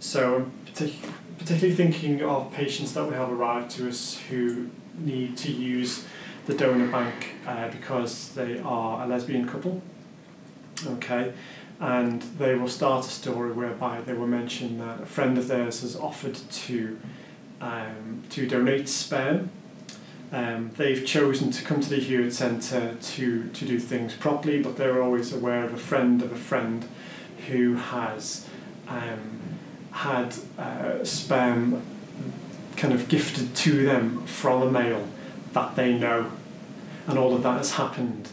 so 0.00 0.36
I'm 0.36 0.52
partic- 0.66 1.10
particularly 1.38 1.74
thinking 1.74 2.22
of 2.22 2.52
patients 2.52 2.94
that 2.94 3.06
we 3.06 3.14
have 3.14 3.30
arrived 3.30 3.70
to 3.72 3.88
us 3.88 4.18
who 4.28 4.70
need 4.98 5.36
to 5.38 5.52
use 5.52 6.04
the 6.46 6.54
donor 6.54 6.88
bank 6.88 7.32
uh, 7.46 7.68
because 7.68 8.30
they 8.34 8.58
are 8.60 9.04
a 9.04 9.06
lesbian 9.06 9.48
couple. 9.48 9.82
Okay, 10.86 11.32
and 11.80 12.22
they 12.38 12.54
will 12.54 12.68
start 12.68 13.04
a 13.04 13.08
story 13.08 13.52
whereby 13.52 14.00
they 14.00 14.14
will 14.14 14.26
mention 14.26 14.78
that 14.78 15.00
a 15.02 15.06
friend 15.06 15.36
of 15.36 15.48
theirs 15.48 15.80
has 15.82 15.96
offered 15.96 16.34
to 16.34 16.98
um, 17.60 18.22
to 18.30 18.46
donate 18.46 18.88
sperm. 18.88 19.50
Um, 20.32 20.72
they've 20.76 21.04
chosen 21.06 21.50
to 21.52 21.64
come 21.64 21.80
to 21.80 21.88
the 21.88 21.96
Hewitt 21.96 22.34
Centre 22.34 22.96
to, 23.00 23.48
to 23.48 23.64
do 23.64 23.78
things 23.78 24.14
properly, 24.14 24.62
but 24.62 24.76
they're 24.76 25.02
always 25.02 25.32
aware 25.32 25.64
of 25.64 25.72
a 25.72 25.78
friend 25.78 26.22
of 26.22 26.32
a 26.32 26.36
friend 26.36 26.88
who 27.48 27.74
has 27.74 28.48
um, 28.88 29.40
had 29.92 30.34
uh, 30.58 31.04
sperm 31.04 31.82
kind 32.76 32.92
of 32.92 33.08
gifted 33.08 33.54
to 33.54 33.84
them 33.84 34.26
from 34.26 34.62
a 34.62 34.70
male 34.70 35.06
that 35.52 35.76
they 35.76 35.96
know. 35.96 36.32
And 37.06 37.18
all 37.18 37.34
of 37.34 37.42
that 37.44 37.58
has 37.58 37.72
happened 37.72 38.30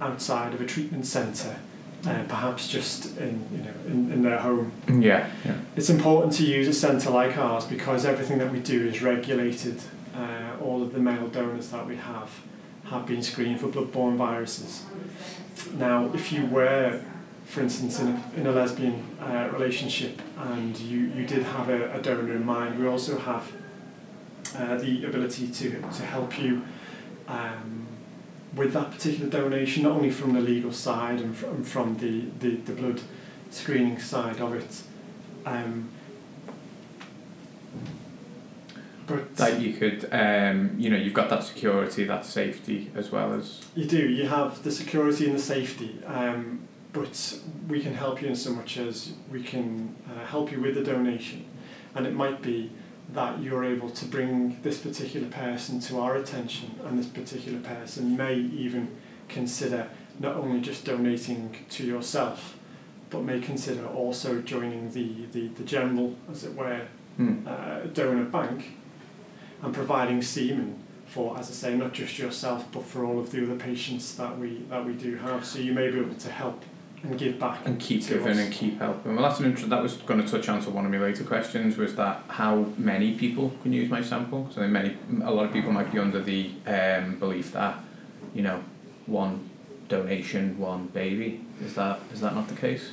outside 0.00 0.54
of 0.54 0.60
a 0.60 0.66
treatment 0.66 1.06
centre, 1.06 1.60
uh, 2.06 2.22
perhaps 2.28 2.68
just 2.68 3.16
in, 3.18 3.46
you 3.52 3.58
know, 3.58 3.74
in, 3.86 4.12
in 4.12 4.22
their 4.22 4.38
home. 4.38 4.72
Yeah, 4.88 5.30
yeah. 5.44 5.56
It's 5.76 5.90
important 5.90 6.32
to 6.34 6.44
use 6.44 6.68
a 6.68 6.72
centre 6.72 7.10
like 7.10 7.36
ours 7.36 7.64
because 7.64 8.04
everything 8.04 8.38
that 8.38 8.52
we 8.52 8.60
do 8.60 8.86
is 8.86 9.02
regulated. 9.02 9.80
Uh, 10.14 10.62
all 10.62 10.80
of 10.82 10.92
the 10.92 11.00
male 11.00 11.26
donors 11.26 11.70
that 11.70 11.86
we 11.86 11.96
have 11.96 12.30
have 12.84 13.04
been 13.06 13.22
screened 13.22 13.60
for 13.60 13.68
bloodborne 13.68 14.16
viruses. 14.16 14.84
Now, 15.72 16.10
if 16.14 16.32
you 16.32 16.46
were, 16.46 17.02
for 17.46 17.62
instance, 17.62 17.98
in 18.00 18.08
a, 18.08 18.22
in 18.36 18.46
a 18.46 18.52
lesbian 18.52 19.02
uh, 19.20 19.48
relationship 19.52 20.20
and 20.36 20.78
you, 20.78 21.00
you 21.16 21.26
did 21.26 21.42
have 21.42 21.68
a, 21.68 21.92
a 21.94 22.02
donor 22.02 22.32
in 22.32 22.44
mind, 22.44 22.78
we 22.78 22.86
also 22.86 23.18
have 23.18 23.50
uh, 24.56 24.76
the 24.76 25.04
ability 25.04 25.48
to, 25.48 25.70
to 25.80 26.02
help 26.02 26.38
you 26.38 26.62
um, 27.26 27.86
with 28.54 28.72
that 28.72 28.90
particular 28.90 29.30
donation, 29.30 29.82
not 29.82 29.92
only 29.92 30.10
from 30.10 30.34
the 30.34 30.40
legal 30.40 30.72
side 30.72 31.20
and 31.20 31.36
from, 31.36 31.64
from 31.64 31.96
the, 31.98 32.24
the, 32.40 32.56
the 32.56 32.72
blood 32.72 33.00
screening 33.50 33.98
side 34.00 34.40
of 34.40 34.54
it. 34.54 34.82
Um, 35.46 35.90
but 39.06 39.36
That 39.36 39.60
you 39.60 39.74
could, 39.74 40.08
um, 40.12 40.74
you 40.78 40.88
know, 40.88 40.96
you've 40.96 41.14
got 41.14 41.28
that 41.28 41.44
security, 41.44 42.04
that 42.04 42.24
safety, 42.24 42.90
as 42.94 43.12
well 43.12 43.34
as 43.34 43.60
you 43.74 43.84
do. 43.84 44.08
You 44.08 44.28
have 44.28 44.62
the 44.62 44.72
security 44.72 45.26
and 45.26 45.34
the 45.34 45.42
safety, 45.42 46.00
um, 46.06 46.60
but 46.94 47.38
we 47.68 47.80
can 47.80 47.94
help 47.94 48.22
you 48.22 48.28
in 48.28 48.36
so 48.36 48.52
much 48.52 48.78
as 48.78 49.12
we 49.30 49.42
can 49.42 49.94
uh, 50.10 50.24
help 50.24 50.50
you 50.50 50.60
with 50.60 50.74
the 50.74 50.82
donation, 50.82 51.44
and 51.94 52.06
it 52.06 52.14
might 52.14 52.40
be 52.40 52.70
that 53.12 53.40
you're 53.40 53.64
able 53.64 53.90
to 53.90 54.04
bring 54.06 54.60
this 54.62 54.78
particular 54.78 55.28
person 55.28 55.78
to 55.80 56.00
our 56.00 56.16
attention, 56.16 56.78
and 56.84 56.98
this 56.98 57.06
particular 57.06 57.60
person 57.60 58.16
may 58.16 58.34
even 58.34 58.88
consider 59.28 59.88
not 60.18 60.36
only 60.36 60.60
just 60.60 60.84
donating 60.84 61.56
to 61.70 61.84
yourself, 61.84 62.56
but 63.10 63.22
may 63.22 63.40
consider 63.40 63.86
also 63.86 64.40
joining 64.40 64.90
the, 64.92 65.26
the, 65.32 65.48
the 65.48 65.64
general, 65.64 66.16
as 66.30 66.44
it 66.44 66.54
were, 66.54 66.82
Hmm. 67.16 67.46
uh, 67.46 67.82
donor 67.92 68.24
bank 68.24 68.76
and 69.62 69.72
providing 69.72 70.20
semen 70.20 70.82
for, 71.06 71.38
as 71.38 71.48
I 71.48 71.52
say, 71.52 71.76
not 71.76 71.92
just 71.92 72.18
yourself, 72.18 72.66
but 72.72 72.82
for 72.82 73.04
all 73.04 73.20
of 73.20 73.30
the 73.30 73.44
other 73.44 73.54
patients 73.54 74.16
that 74.16 74.36
we 74.36 74.64
that 74.68 74.84
we 74.84 74.94
do 74.94 75.14
have. 75.18 75.44
So 75.44 75.60
you 75.60 75.72
may 75.72 75.90
be 75.92 76.00
able 76.00 76.16
to 76.16 76.28
help 76.28 76.64
and 77.04 77.18
give 77.18 77.38
back 77.38 77.66
and 77.66 77.78
keep 77.78 78.02
to 78.04 78.14
giving 78.14 78.32
us. 78.32 78.38
and 78.38 78.52
keep 78.52 78.78
helping. 78.78 79.14
Well, 79.14 79.24
that's 79.28 79.40
an 79.40 79.46
intro. 79.46 79.68
That 79.68 79.82
was 79.82 79.96
going 79.98 80.24
to 80.24 80.30
touch 80.30 80.48
on 80.48 80.62
to 80.62 80.70
one 80.70 80.84
of 80.84 80.90
my 80.90 80.98
later 80.98 81.24
questions. 81.24 81.76
Was 81.76 81.94
that 81.96 82.22
how 82.28 82.66
many 82.78 83.14
people 83.14 83.52
can 83.62 83.72
use 83.72 83.90
my 83.90 84.02
sample? 84.02 84.48
So 84.52 84.66
many, 84.66 84.96
a 85.22 85.30
lot 85.30 85.44
of 85.44 85.52
people 85.52 85.72
might 85.72 85.92
be 85.92 85.98
under 85.98 86.20
the 86.20 86.50
um, 86.66 87.18
belief 87.18 87.52
that, 87.52 87.78
you 88.34 88.42
know, 88.42 88.62
one 89.06 89.50
donation, 89.88 90.58
one 90.58 90.86
baby. 90.88 91.44
Is 91.62 91.74
that 91.74 92.00
is 92.12 92.20
that 92.20 92.34
not 92.34 92.48
the 92.48 92.56
case? 92.56 92.90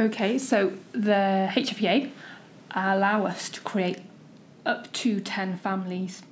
Okay, 0.00 0.38
so 0.38 0.72
the 0.92 1.48
HFEA 1.52 2.10
allow 2.70 3.26
us 3.26 3.48
to 3.50 3.60
create 3.60 3.98
up 4.64 4.92
to 4.92 5.20
10 5.20 5.58
families. 5.58 6.22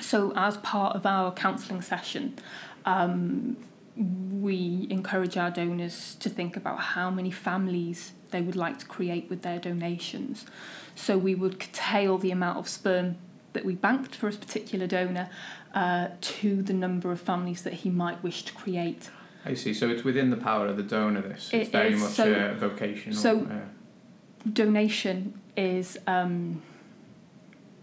So, 0.00 0.32
as 0.36 0.58
part 0.58 0.94
of 0.94 1.06
our 1.06 1.32
counselling 1.32 1.82
session, 1.82 2.38
um, 2.84 3.56
we 3.98 4.86
encourage 4.90 5.36
our 5.36 5.50
donors 5.50 6.14
to 6.20 6.28
think 6.28 6.56
about 6.56 6.78
how 6.80 7.10
many 7.10 7.30
families 7.30 8.12
they 8.30 8.40
would 8.40 8.56
like 8.56 8.78
to 8.78 8.86
create 8.86 9.28
with 9.28 9.42
their 9.42 9.58
donations. 9.58 10.46
So, 10.94 11.18
we 11.18 11.34
would 11.34 11.58
curtail 11.60 12.18
the 12.18 12.30
amount 12.30 12.58
of 12.58 12.68
sperm 12.68 13.16
that 13.54 13.64
we 13.64 13.74
banked 13.74 14.14
for 14.14 14.28
a 14.28 14.32
particular 14.32 14.86
donor 14.86 15.30
uh, 15.74 16.08
to 16.20 16.62
the 16.62 16.72
number 16.74 17.10
of 17.10 17.20
families 17.20 17.62
that 17.62 17.72
he 17.72 17.90
might 17.90 18.22
wish 18.22 18.42
to 18.44 18.52
create. 18.52 19.10
I 19.44 19.54
see. 19.54 19.72
So 19.72 19.88
it's 19.88 20.04
within 20.04 20.30
the 20.30 20.36
power 20.36 20.66
of 20.66 20.76
the 20.76 20.82
donor. 20.82 21.22
This 21.22 21.50
it's 21.52 21.68
It 21.68 21.72
very 21.72 21.94
is. 21.94 22.00
much 22.00 22.10
So- 22.12 22.32
uh, 22.32 22.54
vocational. 22.54 23.16
so- 23.18 23.40
uh, 23.50 24.48
donation 24.52 25.40
is 25.56 25.98
um, 26.06 26.62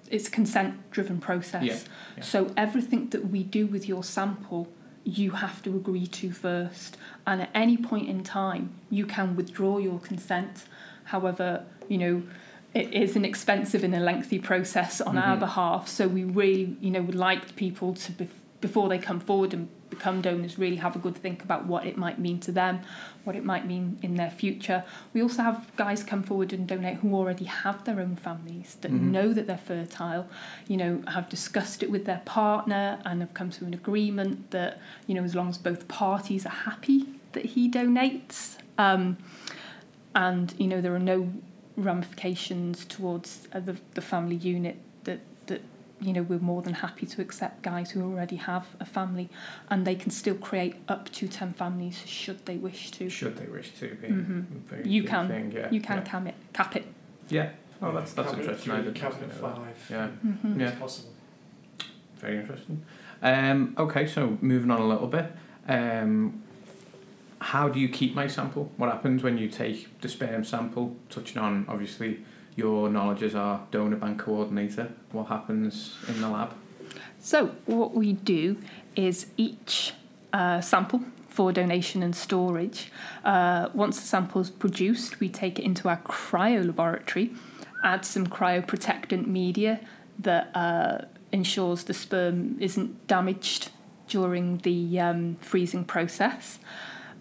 it's 0.09 0.27
a 0.27 0.31
consent 0.31 0.91
driven 0.91 1.19
process. 1.19 1.63
Yeah, 1.63 1.79
yeah. 2.17 2.23
So 2.23 2.51
everything 2.55 3.09
that 3.09 3.29
we 3.29 3.43
do 3.43 3.65
with 3.67 3.87
your 3.89 4.03
sample, 4.03 4.67
you 5.05 5.31
have 5.31 5.61
to 5.63 5.69
agree 5.75 6.07
to 6.07 6.31
first, 6.31 6.97
and 7.25 7.41
at 7.43 7.49
any 7.53 7.77
point 7.77 8.09
in 8.09 8.23
time, 8.23 8.71
you 8.89 9.05
can 9.05 9.35
withdraw 9.35 9.77
your 9.77 9.99
consent. 9.99 10.65
However, 11.05 11.63
you 11.87 11.97
know. 11.97 12.23
It 12.73 12.93
is 12.93 13.15
an 13.15 13.23
expensive 13.23 13.85
and 13.85 13.95
a 13.95 14.01
lengthy 14.01 14.37
process 14.37 14.99
on 14.99 15.17
our 15.17 15.37
Mhm. 15.37 15.39
behalf, 15.39 15.87
so 15.87 16.09
we 16.09 16.25
really, 16.25 16.75
you 16.81 16.91
know, 16.91 17.01
would 17.01 17.15
like 17.15 17.55
people 17.55 17.93
to, 17.93 18.11
bef- 18.11 18.27
before 18.59 18.89
they 18.89 18.97
come 18.97 19.21
forward 19.21 19.53
and 19.53 19.69
become 19.95 20.21
donors, 20.21 20.57
really 20.59 20.75
have 20.77 20.95
a 20.95 20.99
good 20.99 21.15
think 21.15 21.43
about 21.43 21.65
what 21.65 21.85
it 21.85 21.97
might 21.97 22.19
mean 22.19 22.39
to 22.41 22.51
them, 22.51 22.79
what 23.23 23.35
it 23.35 23.43
might 23.43 23.65
mean 23.65 23.97
in 24.01 24.15
their 24.15 24.29
future. 24.29 24.83
We 25.13 25.21
also 25.21 25.41
have 25.43 25.71
guys 25.75 26.03
come 26.03 26.23
forward 26.23 26.53
and 26.53 26.67
donate 26.67 26.97
who 26.97 27.15
already 27.15 27.45
have 27.45 27.83
their 27.85 27.99
own 27.99 28.15
families 28.15 28.77
that 28.81 28.91
Mhm. 28.91 29.01
know 29.15 29.33
that 29.33 29.47
they're 29.47 29.57
fertile, 29.57 30.27
you 30.67 30.77
know, 30.77 31.01
have 31.07 31.27
discussed 31.29 31.81
it 31.83 31.89
with 31.89 32.05
their 32.05 32.21
partner 32.25 32.99
and 33.05 33.21
have 33.21 33.33
come 33.33 33.49
to 33.51 33.65
an 33.65 33.73
agreement 33.73 34.51
that, 34.51 34.79
you 35.07 35.15
know, 35.15 35.23
as 35.23 35.33
long 35.35 35.49
as 35.49 35.57
both 35.57 35.87
parties 35.87 36.45
are 36.45 36.49
happy 36.71 37.05
that 37.33 37.45
he 37.45 37.69
donates, 37.69 38.57
um, 38.77 39.17
and, 40.13 40.53
you 40.57 40.67
know, 40.67 40.81
there 40.81 40.95
are 40.95 40.99
no 41.15 41.31
ramifications 41.77 42.85
towards 42.85 43.47
uh, 43.53 43.59
the, 43.59 43.75
the 43.95 44.01
family 44.01 44.35
unit 44.35 44.77
you 46.01 46.11
know, 46.13 46.21
we're 46.23 46.39
more 46.39 46.61
than 46.61 46.73
happy 46.73 47.05
to 47.05 47.21
accept 47.21 47.61
guys 47.61 47.91
who 47.91 48.01
already 48.03 48.35
have 48.35 48.67
a 48.79 48.85
family 48.85 49.29
and 49.69 49.85
they 49.87 49.95
can 49.95 50.11
still 50.11 50.35
create 50.35 50.75
up 50.89 51.09
to 51.13 51.27
10 51.27 51.53
families 51.53 51.97
should 52.05 52.45
they 52.45 52.57
wish 52.57 52.91
to. 52.91 53.09
should 53.09 53.37
they 53.37 53.45
wish 53.47 53.71
to 53.79 53.95
be? 53.95 54.07
Mhm. 54.09 54.45
Very 54.67 54.87
You 54.89 55.03
can- 55.03 55.27
thing, 55.27 55.51
yeah, 55.53 55.69
You 55.71 55.79
can 55.81 55.97
Yeah. 55.97 56.03
cap 56.03 56.27
it. 56.27 56.35
Cap 56.53 56.75
it. 56.75 56.85
yeah. 57.29 57.49
Oh, 57.81 57.91
that's 57.91 58.13
that's 58.13 58.29
Cabinet 58.29 58.43
interesting. 58.45 58.71
I 58.73 58.81
three, 58.83 58.91
cabinet 58.93 59.33
five. 59.33 59.87
Yeah. 59.89 60.07
Mm-hmm. 60.25 60.59
Yeah. 60.59 60.67
It's 60.69 60.79
possible. 60.79 61.09
Very 62.19 62.37
interesting. 62.39 62.81
Um, 63.21 63.75
okay, 63.77 64.05
so 64.07 64.37
moving 64.41 64.71
on 64.71 64.79
a 64.81 64.87
little 64.87 65.07
bit. 65.07 65.31
Um, 65.67 66.41
how 67.39 67.67
do 67.69 67.79
you 67.79 67.89
keep 67.89 68.15
my 68.15 68.27
sample? 68.27 68.71
What 68.77 68.91
happens 68.91 69.23
when 69.23 69.37
you 69.37 69.47
take 69.49 69.99
the 70.01 70.07
sperm 70.09 70.43
sample? 70.43 70.95
Touching 71.09 71.37
on 71.41 71.65
obviously 71.67 72.23
your 72.55 72.89
knowledge 72.89 73.23
as 73.23 73.35
our 73.35 73.65
donor 73.71 73.97
bank 73.97 74.19
coordinator. 74.19 74.91
What 75.11 75.27
happens 75.27 75.95
in 76.07 76.21
the 76.21 76.29
lab? 76.29 76.53
So, 77.19 77.47
what 77.65 77.93
we 77.93 78.13
do 78.13 78.57
is 78.95 79.27
each 79.37 79.93
uh, 80.31 80.61
sample 80.61 81.01
for 81.35 81.51
donation 81.51 82.01
and 82.01 82.15
storage, 82.15 82.91
uh, 83.25 83.67
once 83.73 83.99
the 83.99 84.07
sample 84.07 84.39
is 84.39 84.49
produced, 84.49 85.19
we 85.19 85.27
take 85.27 85.59
it 85.59 85.65
into 85.65 85.89
our 85.89 85.97
cryo 85.97 86.65
laboratory, 86.65 87.33
add 87.83 88.05
some 88.05 88.25
cryoprotectant 88.25 89.27
media 89.27 89.81
that 90.17 90.49
uh, 90.55 90.99
ensures 91.33 91.83
the 91.83 91.93
sperm 91.93 92.55
isn't 92.61 93.05
damaged 93.07 93.69
during 94.07 94.59
the 94.59 94.97
um, 94.99 95.35
freezing 95.41 95.83
process. 95.83 96.59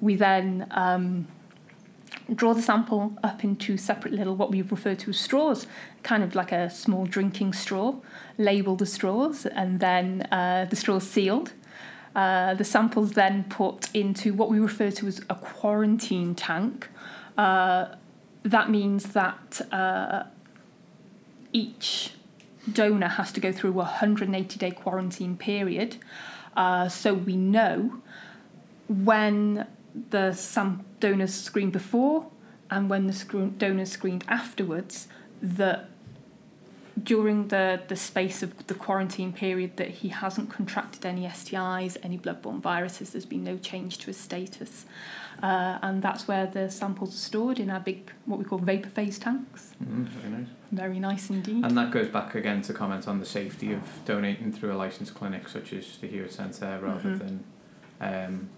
We 0.01 0.15
then 0.15 0.69
um, 0.71 1.27
draw 2.33 2.55
the 2.55 2.63
sample 2.63 3.17
up 3.23 3.45
into 3.45 3.77
separate 3.77 4.15
little 4.15 4.35
what 4.35 4.51
we 4.51 4.63
refer 4.63 4.95
to 4.95 5.11
as 5.11 5.19
straws, 5.19 5.67
kind 6.03 6.23
of 6.23 6.35
like 6.35 6.53
a 6.53 6.71
small 6.71 7.07
drinking 7.07 7.53
straw, 7.53 7.95
label 8.39 8.77
the 8.77 8.87
straws, 8.87 9.47
and 9.47 9.81
then 9.81 10.23
uh, 10.31 10.67
the 10.69 10.77
straws 10.77 11.09
sealed. 11.09 11.53
Uh, 12.15 12.55
the 12.55 12.65
samples 12.65 13.13
then 13.13 13.45
put 13.45 13.93
into 13.95 14.33
what 14.33 14.49
we 14.49 14.59
refer 14.59 14.91
to 14.91 15.07
as 15.07 15.21
a 15.29 15.35
quarantine 15.35 16.35
tank. 16.35 16.89
Uh, 17.37 17.87
that 18.45 18.71
means 18.71 19.13
that 19.15 19.61
uh, 19.73 20.23
each 21.53 22.13
donor 22.73 23.09
has 23.09 23.33
to 23.33 23.41
go 23.41 23.51
through 23.51 23.71
a 23.71 23.75
180 23.75 24.59
day 24.59 24.71
quarantine 24.71 25.37
period. 25.37 25.97
Uh, 26.57 26.89
so 26.89 27.13
we 27.13 27.37
know 27.37 28.01
when 28.89 29.67
the 30.11 30.33
some 30.33 30.85
donors 31.01 31.33
screened 31.35 31.73
before 31.73 32.27
and 32.71 32.91
when 32.91 33.07
the 33.07 33.13
screen, 33.13 33.55
donors 33.59 33.93
screened 33.93 34.25
afterwards 34.29 35.07
that 35.43 35.89
during 37.03 37.49
the, 37.49 37.81
the 37.89 37.97
space 37.97 38.43
of 38.43 38.67
the 38.69 38.75
quarantine 38.75 39.33
period 39.33 39.77
that 39.77 39.89
he 39.89 40.09
hasn't 40.09 40.49
contracted 40.49 41.05
any 41.05 41.27
STIs, 41.27 41.97
any 42.03 42.17
bloodborne 42.17 42.61
viruses, 42.61 43.11
there's 43.11 43.27
been 43.27 43.43
no 43.45 43.57
change 43.59 43.99
to 43.99 44.07
his 44.07 44.17
status. 44.17 44.87
Uh, 45.43 45.79
and 45.83 46.03
that's 46.03 46.29
where 46.29 46.47
the 46.47 46.71
samples 46.71 47.13
are 47.13 47.19
stored 47.19 47.59
in 47.59 47.69
our 47.69 47.81
big, 47.81 48.13
what 48.27 48.39
we 48.39 48.45
call 48.45 48.59
vapor 48.59 48.89
phase 48.89 49.19
tanks. 49.19 49.73
Mm, 49.85 50.05
very 50.07 50.33
nice. 50.33 50.47
Very 50.71 51.01
nice 51.01 51.31
indeed. 51.31 51.65
And 51.65 51.77
that 51.77 51.91
goes 51.91 52.09
back 52.09 52.37
again 52.37 52.63
to 52.63 52.73
comment 52.73 53.09
on 53.09 53.19
the 53.19 53.27
safety 53.27 53.73
of 53.73 53.83
donating 54.05 54.53
through 54.53 54.73
a 54.73 54.79
licensed 54.79 55.15
clinic 55.15 55.49
such 55.49 55.73
as 55.73 55.97
the 55.99 56.07
Hewitt 56.07 56.33
Centre 56.33 56.79
rather 56.81 57.11
Mhm. 57.11 57.19
than 57.19 57.45
um, 58.01 58.49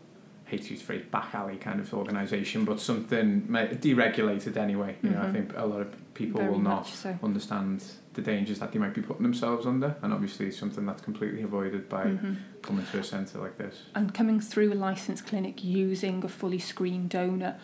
hate 0.46 0.62
to 0.62 0.70
use 0.70 0.80
the 0.80 0.86
phrase 0.86 1.04
back 1.10 1.34
alley 1.34 1.56
kind 1.56 1.80
of 1.80 1.92
organisation, 1.92 2.64
but 2.64 2.80
something 2.80 3.42
deregulated 3.50 4.56
anyway. 4.56 4.96
You 5.02 5.10
know, 5.10 5.22
I 5.22 5.26
Mhm. 5.26 5.32
think 5.32 5.52
a 5.56 5.66
lot 5.66 5.80
of 5.80 6.14
people 6.14 6.40
Very 6.40 6.52
will 6.52 6.60
not 6.60 6.86
so. 6.86 7.18
understand 7.22 7.84
the 8.14 8.22
dangers 8.22 8.60
that 8.60 8.72
they 8.72 8.78
might 8.78 8.94
be 8.94 9.02
putting 9.02 9.24
themselves 9.24 9.66
under, 9.66 9.96
and 10.02 10.12
obviously 10.12 10.46
it's 10.46 10.56
something 10.56 10.86
that's 10.86 11.02
completely 11.02 11.42
avoided 11.42 11.88
by 11.88 12.04
Mhm. 12.06 12.36
coming 12.62 12.86
to 12.92 12.98
a 13.00 13.04
centre 13.04 13.38
like 13.38 13.58
this. 13.58 13.84
and 13.94 14.14
coming 14.14 14.40
through 14.40 14.72
a 14.72 14.74
licensed 14.74 15.26
clinic 15.26 15.62
using 15.64 16.24
a 16.24 16.28
fully 16.28 16.58
screened 16.58 17.10
donor, 17.10 17.56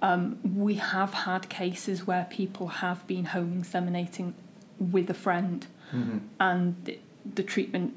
um, 0.00 0.38
we 0.44 0.74
have 0.74 1.12
had 1.12 1.48
cases 1.48 2.06
where 2.06 2.26
people 2.30 2.68
have 2.68 3.06
been 3.06 3.26
home 3.26 3.60
inseminating 3.62 4.32
with 4.78 5.10
a 5.10 5.14
friend 5.14 5.66
Mm-hmm. 5.92 6.18
and 6.38 6.76
the, 6.84 6.98
the 7.34 7.42
treatment 7.42 7.92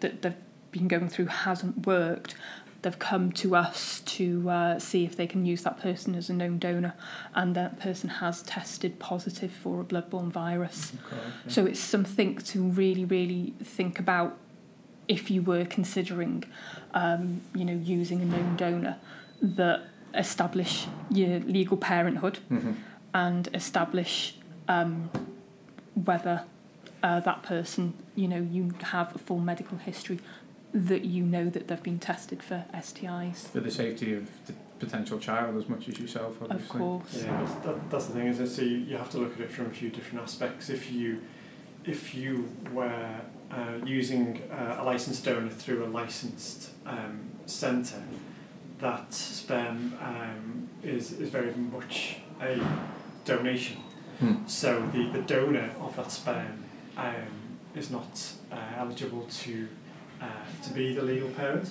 that 0.00 0.20
they've 0.22 0.34
been 0.72 0.88
going 0.88 1.08
through 1.08 1.26
hasn't 1.26 1.86
worked. 1.86 2.34
They've 2.82 2.98
come 2.98 3.32
to 3.32 3.56
us 3.56 4.00
to 4.00 4.48
uh, 4.48 4.78
see 4.78 5.04
if 5.04 5.16
they 5.16 5.26
can 5.26 5.44
use 5.44 5.62
that 5.64 5.80
person 5.80 6.14
as 6.14 6.30
a 6.30 6.32
known 6.32 6.58
donor, 6.58 6.94
and 7.34 7.54
that 7.54 7.80
person 7.80 8.08
has 8.08 8.42
tested 8.42 8.98
positive 8.98 9.52
for 9.52 9.80
a 9.80 9.84
bloodborne 9.84 10.30
virus. 10.30 10.92
So 11.48 11.66
it's 11.66 11.80
something 11.80 12.36
to 12.36 12.62
really, 12.62 13.04
really 13.04 13.54
think 13.62 13.98
about 13.98 14.36
if 15.08 15.30
you 15.30 15.42
were 15.42 15.64
considering, 15.64 16.44
um, 16.94 17.40
you 17.54 17.64
know, 17.64 17.72
using 17.72 18.20
a 18.22 18.24
known 18.24 18.56
donor. 18.56 18.96
That 19.40 19.82
establish 20.14 20.88
your 21.10 21.38
legal 21.40 21.76
parenthood 21.76 22.38
hmm 22.48 22.72
and 23.14 23.48
establish 23.54 24.34
um, 24.68 25.10
whether 25.94 26.44
uh, 27.02 27.20
that 27.20 27.42
person, 27.42 27.94
you 28.14 28.28
know, 28.28 28.46
you 28.50 28.72
have 28.82 29.14
a 29.14 29.18
full 29.18 29.38
medical 29.38 29.78
history, 29.78 30.18
that 30.72 31.04
you 31.04 31.24
know 31.24 31.48
that 31.48 31.68
they've 31.68 31.82
been 31.82 31.98
tested 31.98 32.42
for 32.42 32.64
STIs. 32.74 33.48
For 33.48 33.60
the 33.60 33.70
safety 33.70 34.14
of 34.14 34.28
the 34.46 34.54
potential 34.78 35.18
child 35.18 35.56
as 35.56 35.68
much 35.68 35.88
as 35.88 35.98
yourself, 35.98 36.38
obviously. 36.42 36.64
Of 36.64 36.68
course. 36.68 37.24
Yeah, 37.24 37.40
but 37.40 37.62
that, 37.64 37.90
that's 37.90 38.06
the 38.06 38.14
thing, 38.14 38.26
is 38.26 38.40
it? 38.40 38.48
So 38.48 38.62
you, 38.62 38.78
you 38.78 38.96
have 38.96 39.10
to 39.10 39.18
look 39.18 39.34
at 39.34 39.40
it 39.40 39.50
from 39.50 39.66
a 39.66 39.70
few 39.70 39.90
different 39.90 40.22
aspects. 40.22 40.68
If 40.68 40.92
you, 40.92 41.22
if 41.84 42.14
you 42.14 42.52
were 42.72 43.20
uh, 43.50 43.84
using 43.84 44.42
uh, 44.50 44.76
a 44.78 44.84
licensed 44.84 45.24
donor 45.24 45.50
through 45.50 45.84
a 45.84 45.88
licensed 45.88 46.70
um, 46.86 47.30
centre, 47.46 48.02
that 48.78 49.12
sperm 49.12 49.94
um, 50.00 50.68
is, 50.82 51.12
is 51.12 51.30
very 51.30 51.52
much 51.54 52.18
a 52.40 52.60
donation. 53.24 53.78
Hmm. 54.20 54.46
So 54.46 54.88
the, 54.92 55.10
the 55.10 55.22
donor 55.22 55.70
of 55.80 55.96
that 55.96 56.12
sperm 56.12 56.64
um, 56.96 57.58
is 57.74 57.90
not 57.90 58.32
uh, 58.52 58.56
eligible 58.76 59.26
to 59.30 59.68
uh, 60.20 60.26
to 60.64 60.72
be 60.72 60.94
the 60.94 61.02
legal 61.02 61.28
parent. 61.30 61.70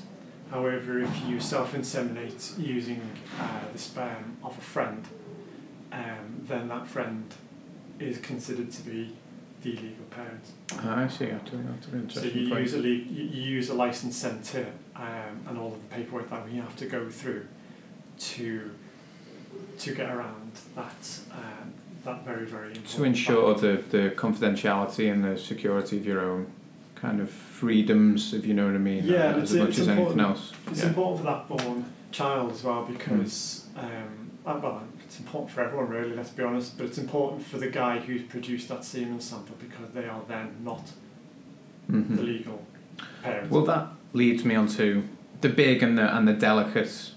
However, 0.51 0.99
if 0.99 1.25
you 1.27 1.39
self-inseminate 1.39 2.57
using 2.57 3.01
uh, 3.39 3.59
the 3.73 3.77
sperm 3.77 4.37
of 4.43 4.57
a 4.57 4.61
friend, 4.61 5.03
um, 5.91 6.41
then 6.47 6.67
that 6.69 6.87
friend 6.87 7.33
is 7.99 8.19
considered 8.19 8.71
to 8.71 8.81
be 8.83 9.13
the 9.63 9.71
legal 9.71 10.05
parent. 10.11 10.45
Ah, 10.73 11.03
I 11.03 11.07
see. 11.07 11.25
That's 11.25 11.51
an 11.51 11.77
So 11.81 11.91
interesting 11.97 12.37
you 12.43 12.49
point. 12.49 12.61
use 12.61 12.73
a 12.75 12.77
le- 12.77 12.87
you, 12.87 13.23
you 13.25 13.41
use 13.41 13.69
a 13.69 13.73
licensed 13.73 14.21
centre 14.21 14.67
um, 14.95 15.41
and 15.47 15.57
all 15.57 15.73
of 15.73 15.81
the 15.89 15.95
paperwork 15.95 16.29
that 16.29 16.47
we 16.49 16.57
have 16.57 16.75
to 16.77 16.85
go 16.85 17.09
through 17.09 17.45
to 18.19 18.71
to 19.79 19.95
get 19.95 20.09
around 20.11 20.51
that 20.75 21.19
um, 21.31 21.73
that 22.05 22.23
very 22.23 22.45
very 22.45 22.67
important. 22.67 22.89
to 22.89 23.03
ensure 23.03 23.55
the, 23.55 23.83
the 23.89 24.11
confidentiality 24.11 25.11
and 25.11 25.23
the 25.25 25.37
security 25.37 25.97
of 25.97 26.05
your 26.05 26.19
own 26.21 26.47
kind 27.01 27.21
of 27.21 27.29
freedoms, 27.29 28.33
if 28.33 28.45
you 28.45 28.53
know 28.53 28.65
what 28.65 28.75
I 28.75 28.79
mean, 28.79 29.03
Yeah, 29.05 29.35
as 29.35 29.53
it's- 29.53 29.53
much 29.53 29.69
it's 29.69 29.79
as 29.79 29.87
anything 29.89 30.19
else. 30.19 30.51
It's 30.71 30.81
yeah. 30.81 30.87
Important 30.89 31.19
for 31.19 31.25
that 31.25 31.47
born 31.47 31.85
child 32.11 32.51
as 32.51 32.63
well 32.63 32.85
because, 32.85 33.65
um, 33.77 34.31
uh, 34.45 34.59
well, 34.61 34.83
it's 35.03 35.19
important 35.19 35.51
for 35.51 35.61
everyone 35.61 35.89
really, 35.89 36.15
let's 36.15 36.29
be 36.31 36.43
honest, 36.43 36.77
but 36.77 36.87
it's 36.87 36.97
important 36.97 37.43
for 37.45 37.57
the 37.57 37.67
guy 37.69 37.99
who's 37.99 38.23
produced 38.23 38.69
that 38.69 38.83
semen 38.83 39.19
sample 39.19 39.55
because 39.59 39.91
they 39.93 40.05
are 40.05 40.21
then 40.27 40.49
not 40.63 40.91
Mhm. 41.91 42.15
the 42.17 42.23
legal 42.23 42.65
parent. 43.23 43.51
Well, 43.51 43.65
that 43.65 43.87
leads 44.13 44.43
me 44.43 44.55
on 44.55 44.67
to 44.69 45.03
the 45.41 45.49
big 45.49 45.83
and 45.83 45.97
the 45.97 46.15
and 46.15 46.27
the 46.27 46.33
delicate 46.33 47.11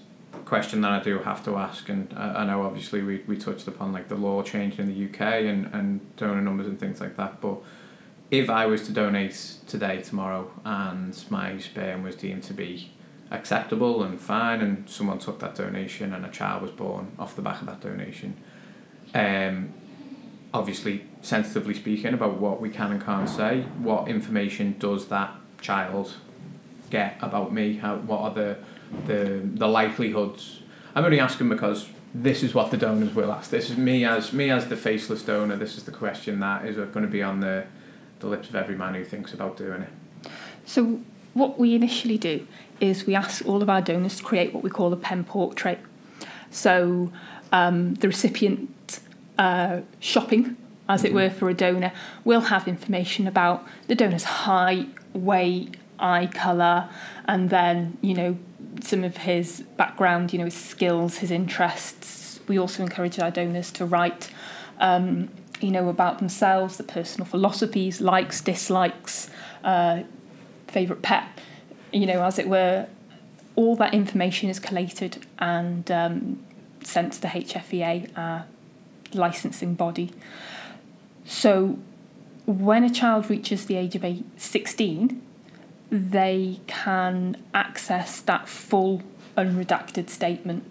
question 0.45 0.81
that 0.81 0.91
I 0.91 1.03
do 1.03 1.19
have 1.19 1.43
to 1.45 1.55
ask, 1.55 1.89
and 1.89 2.13
I, 2.15 2.41
I 2.41 2.45
know 2.45 2.61
obviously 2.63 3.01
we, 3.01 3.23
we 3.25 3.35
touched 3.37 3.67
upon 3.67 3.91
like 3.93 4.09
the 4.09 4.15
law 4.15 4.43
change 4.43 4.77
in 4.79 4.87
the 4.87 5.05
UK 5.05 5.21
and, 5.45 5.69
and 5.73 6.01
donor 6.17 6.41
numbers 6.41 6.67
and 6.67 6.79
things 6.79 6.99
like 7.01 7.15
that, 7.17 7.39
but 7.41 7.57
if 8.31 8.49
I 8.49 8.65
was 8.65 8.85
to 8.87 8.93
donate 8.93 9.55
today, 9.67 10.01
tomorrow, 10.01 10.49
and 10.63 11.21
my 11.29 11.57
sperm 11.59 12.01
was 12.01 12.15
deemed 12.15 12.43
to 12.43 12.53
be 12.53 12.91
acceptable 13.29 14.03
and 14.03 14.19
fine, 14.19 14.61
and 14.61 14.89
someone 14.89 15.19
took 15.19 15.39
that 15.39 15.53
donation 15.55 16.13
and 16.13 16.25
a 16.25 16.29
child 16.29 16.61
was 16.61 16.71
born 16.71 17.11
off 17.19 17.35
the 17.35 17.41
back 17.41 17.59
of 17.59 17.67
that 17.67 17.81
donation, 17.81 18.37
um, 19.13 19.73
obviously 20.53 21.05
sensitively 21.21 21.73
speaking 21.73 22.13
about 22.13 22.39
what 22.39 22.61
we 22.61 22.69
can 22.69 22.91
and 22.93 23.03
can't 23.03 23.29
say, 23.29 23.61
what 23.79 24.07
information 24.07 24.77
does 24.79 25.07
that 25.07 25.35
child 25.59 26.15
get 26.89 27.17
about 27.21 27.53
me? 27.53 27.77
How 27.77 27.97
what 27.97 28.21
are 28.21 28.33
the 28.33 28.57
the 29.05 29.41
the 29.43 29.67
likelihoods? 29.67 30.61
I'm 30.95 31.03
only 31.03 31.19
asking 31.19 31.49
because 31.49 31.89
this 32.13 32.43
is 32.43 32.53
what 32.53 32.71
the 32.71 32.77
donors 32.77 33.13
will 33.13 33.31
ask. 33.31 33.49
This 33.49 33.69
is 33.69 33.77
me 33.77 34.03
as 34.05 34.33
me 34.33 34.49
as 34.49 34.67
the 34.67 34.77
faceless 34.77 35.21
donor. 35.21 35.55
This 35.57 35.77
is 35.77 35.83
the 35.83 35.91
question 35.91 36.39
that 36.39 36.65
is 36.65 36.75
going 36.75 37.05
to 37.05 37.11
be 37.11 37.23
on 37.23 37.39
the 37.41 37.65
the 38.21 38.27
lips 38.27 38.47
of 38.49 38.55
every 38.55 38.75
man 38.75 38.93
who 38.93 39.03
thinks 39.03 39.33
about 39.33 39.57
doing 39.57 39.81
it. 39.81 39.89
So 40.65 41.01
what 41.33 41.59
we 41.59 41.75
initially 41.75 42.17
do 42.17 42.47
is 42.79 43.05
we 43.05 43.15
ask 43.15 43.45
all 43.45 43.61
of 43.61 43.69
our 43.69 43.81
donors 43.81 44.17
to 44.17 44.23
create 44.23 44.53
what 44.53 44.63
we 44.63 44.69
call 44.69 44.93
a 44.93 44.97
pen 44.97 45.23
portrait. 45.23 45.79
So 46.49 47.11
um, 47.51 47.95
the 47.95 48.07
recipient 48.07 48.99
uh, 49.37 49.81
shopping, 49.99 50.55
as 50.87 51.03
it 51.03 51.11
Mhm. 51.11 51.15
were, 51.15 51.29
for 51.29 51.49
a 51.49 51.53
donor 51.53 51.91
will 52.23 52.41
have 52.41 52.67
information 52.67 53.27
about 53.27 53.65
the 53.87 53.95
donor's 53.95 54.23
height, 54.23 54.89
weight, 55.13 55.75
eye 55.99 56.27
colour, 56.33 56.89
and 57.27 57.49
then 57.49 57.97
you 58.01 58.13
know 58.13 58.37
some 58.81 59.03
of 59.03 59.17
his 59.17 59.61
background, 59.77 60.31
you 60.33 60.39
know 60.39 60.45
his 60.45 60.53
skills, 60.55 61.17
his 61.17 61.31
interests. 61.31 62.39
We 62.47 62.57
also 62.59 62.83
encourage 62.83 63.19
our 63.19 63.31
donors 63.31 63.71
to 63.73 63.85
write. 63.85 64.29
Um, 64.79 65.29
you 65.63 65.71
know 65.71 65.89
about 65.89 66.19
themselves, 66.19 66.77
the 66.77 66.83
personal 66.83 67.25
philosophies, 67.25 68.01
likes, 68.01 68.41
dislikes, 68.41 69.29
uh, 69.63 70.03
favourite 70.67 71.01
pet, 71.01 71.27
you 71.91 72.05
know, 72.05 72.23
as 72.23 72.39
it 72.39 72.47
were, 72.47 72.87
all 73.55 73.75
that 73.75 73.93
information 73.93 74.49
is 74.49 74.59
collated 74.59 75.25
and 75.39 75.91
um, 75.91 76.43
sent 76.83 77.13
to 77.13 77.21
the 77.21 77.27
HFEA, 77.27 78.17
our 78.17 78.45
licensing 79.13 79.75
body. 79.75 80.11
So 81.25 81.77
when 82.45 82.83
a 82.83 82.89
child 82.89 83.29
reaches 83.29 83.65
the 83.65 83.75
age 83.75 83.95
of 83.95 84.03
eight, 84.03 84.25
16, 84.37 85.21
they 85.91 86.59
can 86.67 87.35
access 87.53 88.21
that 88.21 88.47
full 88.47 89.03
unredacted 89.37 90.09
statement. 90.09 90.63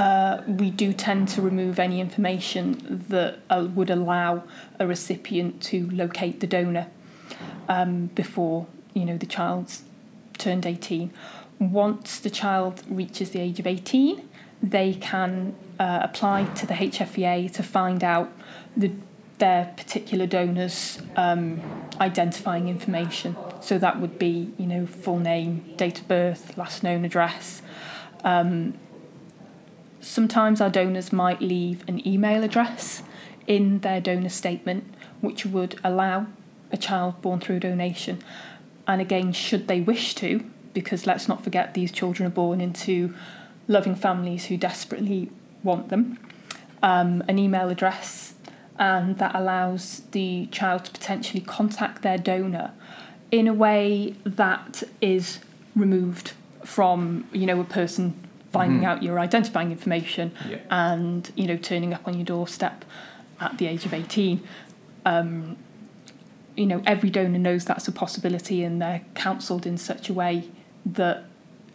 Uh, 0.00 0.42
we 0.46 0.70
do 0.70 0.94
tend 0.94 1.28
to 1.28 1.42
remove 1.42 1.78
any 1.78 2.00
information 2.00 3.04
that 3.10 3.38
uh, 3.50 3.68
would 3.74 3.90
allow 3.90 4.42
a 4.78 4.86
recipient 4.86 5.62
to 5.62 5.90
locate 5.90 6.40
the 6.40 6.46
donor 6.46 6.86
um, 7.68 8.06
before 8.14 8.66
you 8.94 9.04
know 9.04 9.18
the 9.18 9.26
child's 9.26 9.82
turned 10.38 10.64
18. 10.64 11.12
Once 11.58 12.18
the 12.18 12.30
child 12.30 12.82
reaches 12.88 13.32
the 13.32 13.40
age 13.40 13.60
of 13.60 13.66
18, 13.66 14.26
they 14.62 14.94
can 14.94 15.54
uh, 15.78 15.98
apply 16.02 16.44
to 16.44 16.66
the 16.66 16.72
HFEA 16.72 17.52
to 17.52 17.62
find 17.62 18.02
out 18.02 18.32
the, 18.74 18.90
their 19.36 19.74
particular 19.76 20.26
donor's 20.26 20.98
um, 21.16 21.60
identifying 22.00 22.68
information. 22.68 23.36
So 23.60 23.76
that 23.76 24.00
would 24.00 24.18
be, 24.18 24.54
you 24.56 24.64
know, 24.64 24.86
full 24.86 25.18
name, 25.18 25.74
date 25.76 26.00
of 26.00 26.08
birth, 26.08 26.56
last 26.56 26.82
known 26.82 27.04
address. 27.04 27.60
Um, 28.24 28.78
sometimes 30.00 30.60
our 30.60 30.70
donors 30.70 31.12
might 31.12 31.40
leave 31.40 31.84
an 31.88 32.06
email 32.06 32.42
address 32.42 33.02
in 33.46 33.80
their 33.80 34.00
donor 34.00 34.28
statement, 34.28 34.84
which 35.20 35.44
would 35.46 35.78
allow 35.82 36.26
a 36.72 36.76
child 36.76 37.20
born 37.20 37.40
through 37.40 37.60
donation. 37.60 38.22
And 38.86 39.00
again, 39.00 39.32
should 39.32 39.68
they 39.68 39.80
wish 39.80 40.14
to, 40.16 40.44
because 40.72 41.06
let's 41.06 41.28
not 41.28 41.42
forget 41.44 41.74
these 41.74 41.92
children 41.92 42.26
are 42.26 42.30
born 42.30 42.60
into 42.60 43.14
loving 43.68 43.94
families 43.94 44.46
who 44.46 44.56
desperately 44.56 45.30
want 45.62 45.88
them, 45.88 46.18
um, 46.82 47.22
an 47.28 47.38
email 47.38 47.68
address, 47.68 48.34
and 48.78 49.18
that 49.18 49.34
allows 49.34 50.02
the 50.12 50.46
child 50.46 50.86
to 50.86 50.90
potentially 50.90 51.40
contact 51.40 52.02
their 52.02 52.18
donor 52.18 52.72
in 53.30 53.46
a 53.46 53.54
way 53.54 54.14
that 54.24 54.82
is 55.00 55.40
removed 55.76 56.32
from 56.64 57.26
you 57.32 57.46
know 57.46 57.60
a 57.60 57.64
person 57.64 58.14
finding 58.52 58.80
Mhm. 58.80 58.84
out 58.84 59.02
your 59.02 59.18
identifying 59.20 59.70
information 59.70 60.32
Yeah. 60.48 60.58
and 60.70 61.30
you 61.36 61.46
know 61.46 61.56
turning 61.56 61.92
up 61.94 62.06
on 62.08 62.14
your 62.14 62.24
doorstep 62.24 62.84
at 63.40 63.58
the 63.58 63.66
age 63.66 63.84
of 63.86 63.94
18 63.94 64.40
um, 65.06 65.56
you 66.56 66.66
know 66.66 66.82
every 66.86 67.10
donor 67.10 67.38
knows 67.38 67.64
that's 67.64 67.88
a 67.88 67.92
possibility 67.92 68.62
and 68.64 68.80
they're 68.82 69.02
counselled 69.14 69.66
in 69.66 69.76
such 69.78 70.08
a 70.10 70.12
way 70.12 70.48
that 70.84 71.24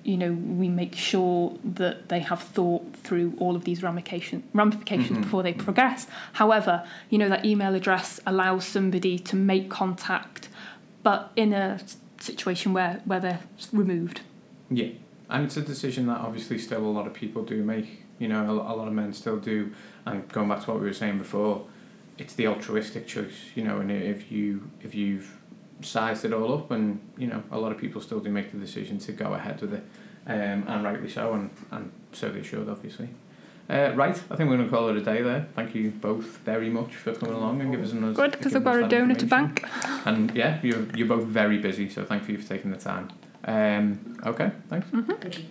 you 0.03 0.17
know 0.17 0.33
we 0.33 0.67
make 0.67 0.95
sure 0.95 1.57
that 1.63 2.09
they 2.09 2.19
have 2.19 2.41
thought 2.41 2.95
through 3.03 3.33
all 3.39 3.55
of 3.55 3.63
these 3.63 3.81
ramification, 3.81 4.43
ramifications 4.53 5.17
Mhm. 5.17 5.21
before 5.23 5.41
they 5.43 5.53
progress 5.53 6.07
however 6.33 6.83
you 7.09 7.17
know 7.17 7.29
that 7.29 7.43
email 7.45 7.73
address 7.73 8.19
allows 8.27 8.65
somebody 8.65 9.17
to 9.17 9.35
make 9.35 9.69
contact 9.69 10.49
but 11.03 11.31
in 11.35 11.53
a 11.53 11.79
situation 12.19 12.73
where 12.73 13.01
where 13.05 13.19
they're 13.19 13.39
removed 13.71 14.21
Yeah, 14.69 14.89
and 15.29 15.45
it's 15.45 15.57
a 15.57 15.61
decision 15.61 16.07
that 16.07 16.19
obviously 16.19 16.57
still 16.57 16.85
a 16.85 16.87
lot 16.87 17.07
of 17.07 17.13
people 17.13 17.43
do 17.43 17.63
make. 17.63 18.03
You 18.19 18.27
know, 18.27 18.45
a, 18.45 18.73
a 18.73 18.75
lot 18.75 18.87
of 18.87 18.93
men 18.93 19.13
still 19.13 19.37
do. 19.37 19.71
And 20.05 20.27
going 20.29 20.49
back 20.49 20.63
to 20.63 20.71
what 20.71 20.79
we 20.79 20.85
were 20.85 20.93
saying 20.93 21.17
before, 21.17 21.65
it's 22.17 22.33
the 22.33 22.47
altruistic 22.47 23.07
choice. 23.07 23.49
You 23.55 23.63
know, 23.63 23.79
and 23.79 23.91
if 23.91 24.31
you 24.31 24.69
if 24.81 24.95
you've 24.95 25.37
sized 25.81 26.25
it 26.25 26.33
all 26.33 26.53
up, 26.53 26.71
and 26.71 26.99
you 27.17 27.27
know, 27.27 27.43
a 27.51 27.59
lot 27.59 27.71
of 27.71 27.77
people 27.77 28.01
still 28.01 28.19
do 28.19 28.29
make 28.29 28.51
the 28.51 28.57
decision 28.57 28.99
to 28.99 29.11
go 29.11 29.33
ahead 29.33 29.61
with 29.61 29.73
it, 29.73 29.83
um, 30.27 30.63
and 30.67 30.83
rightly 30.83 31.09
so, 31.09 31.33
and 31.33 31.49
and 31.71 31.91
so 32.13 32.29
they 32.29 32.43
should 32.43 32.69
obviously. 32.69 33.09
Uh, 33.67 33.91
right, 33.95 34.15
I 34.29 34.35
think 34.35 34.47
we're 34.47 34.57
going 34.57 34.65
to 34.65 34.69
call 34.69 34.89
it 34.89 34.95
a 34.95 35.01
day 35.01 35.23
there. 35.23 35.47
Thank 35.55 35.73
you 35.73 35.89
both 35.89 36.37
very 36.45 36.69
much 36.69 36.95
for 36.95 37.15
coming 37.15 37.33
along 37.33 37.61
and 37.61 37.71
giving 37.71 37.83
us 37.83 37.93
another. 37.93 38.13
good 38.13 38.31
because 38.33 38.55
i've 38.55 38.63
got 38.63 38.77
a 38.77 38.87
donor 38.87 39.15
to 39.15 39.25
bank 39.25 39.65
And 40.05 40.35
yeah, 40.35 40.59
you're 40.61 40.85
you're 40.95 41.07
both 41.07 41.25
very 41.25 41.57
busy, 41.57 41.89
so 41.89 42.05
thank 42.05 42.29
you 42.29 42.37
for 42.37 42.47
taking 42.47 42.69
the 42.71 42.77
time. 42.77 43.09
Um, 43.45 44.17
okay, 44.25 44.51
thanks. 44.69 44.87
Mhm. 44.89 45.19
Thank 45.21 45.37
you. 45.39 45.45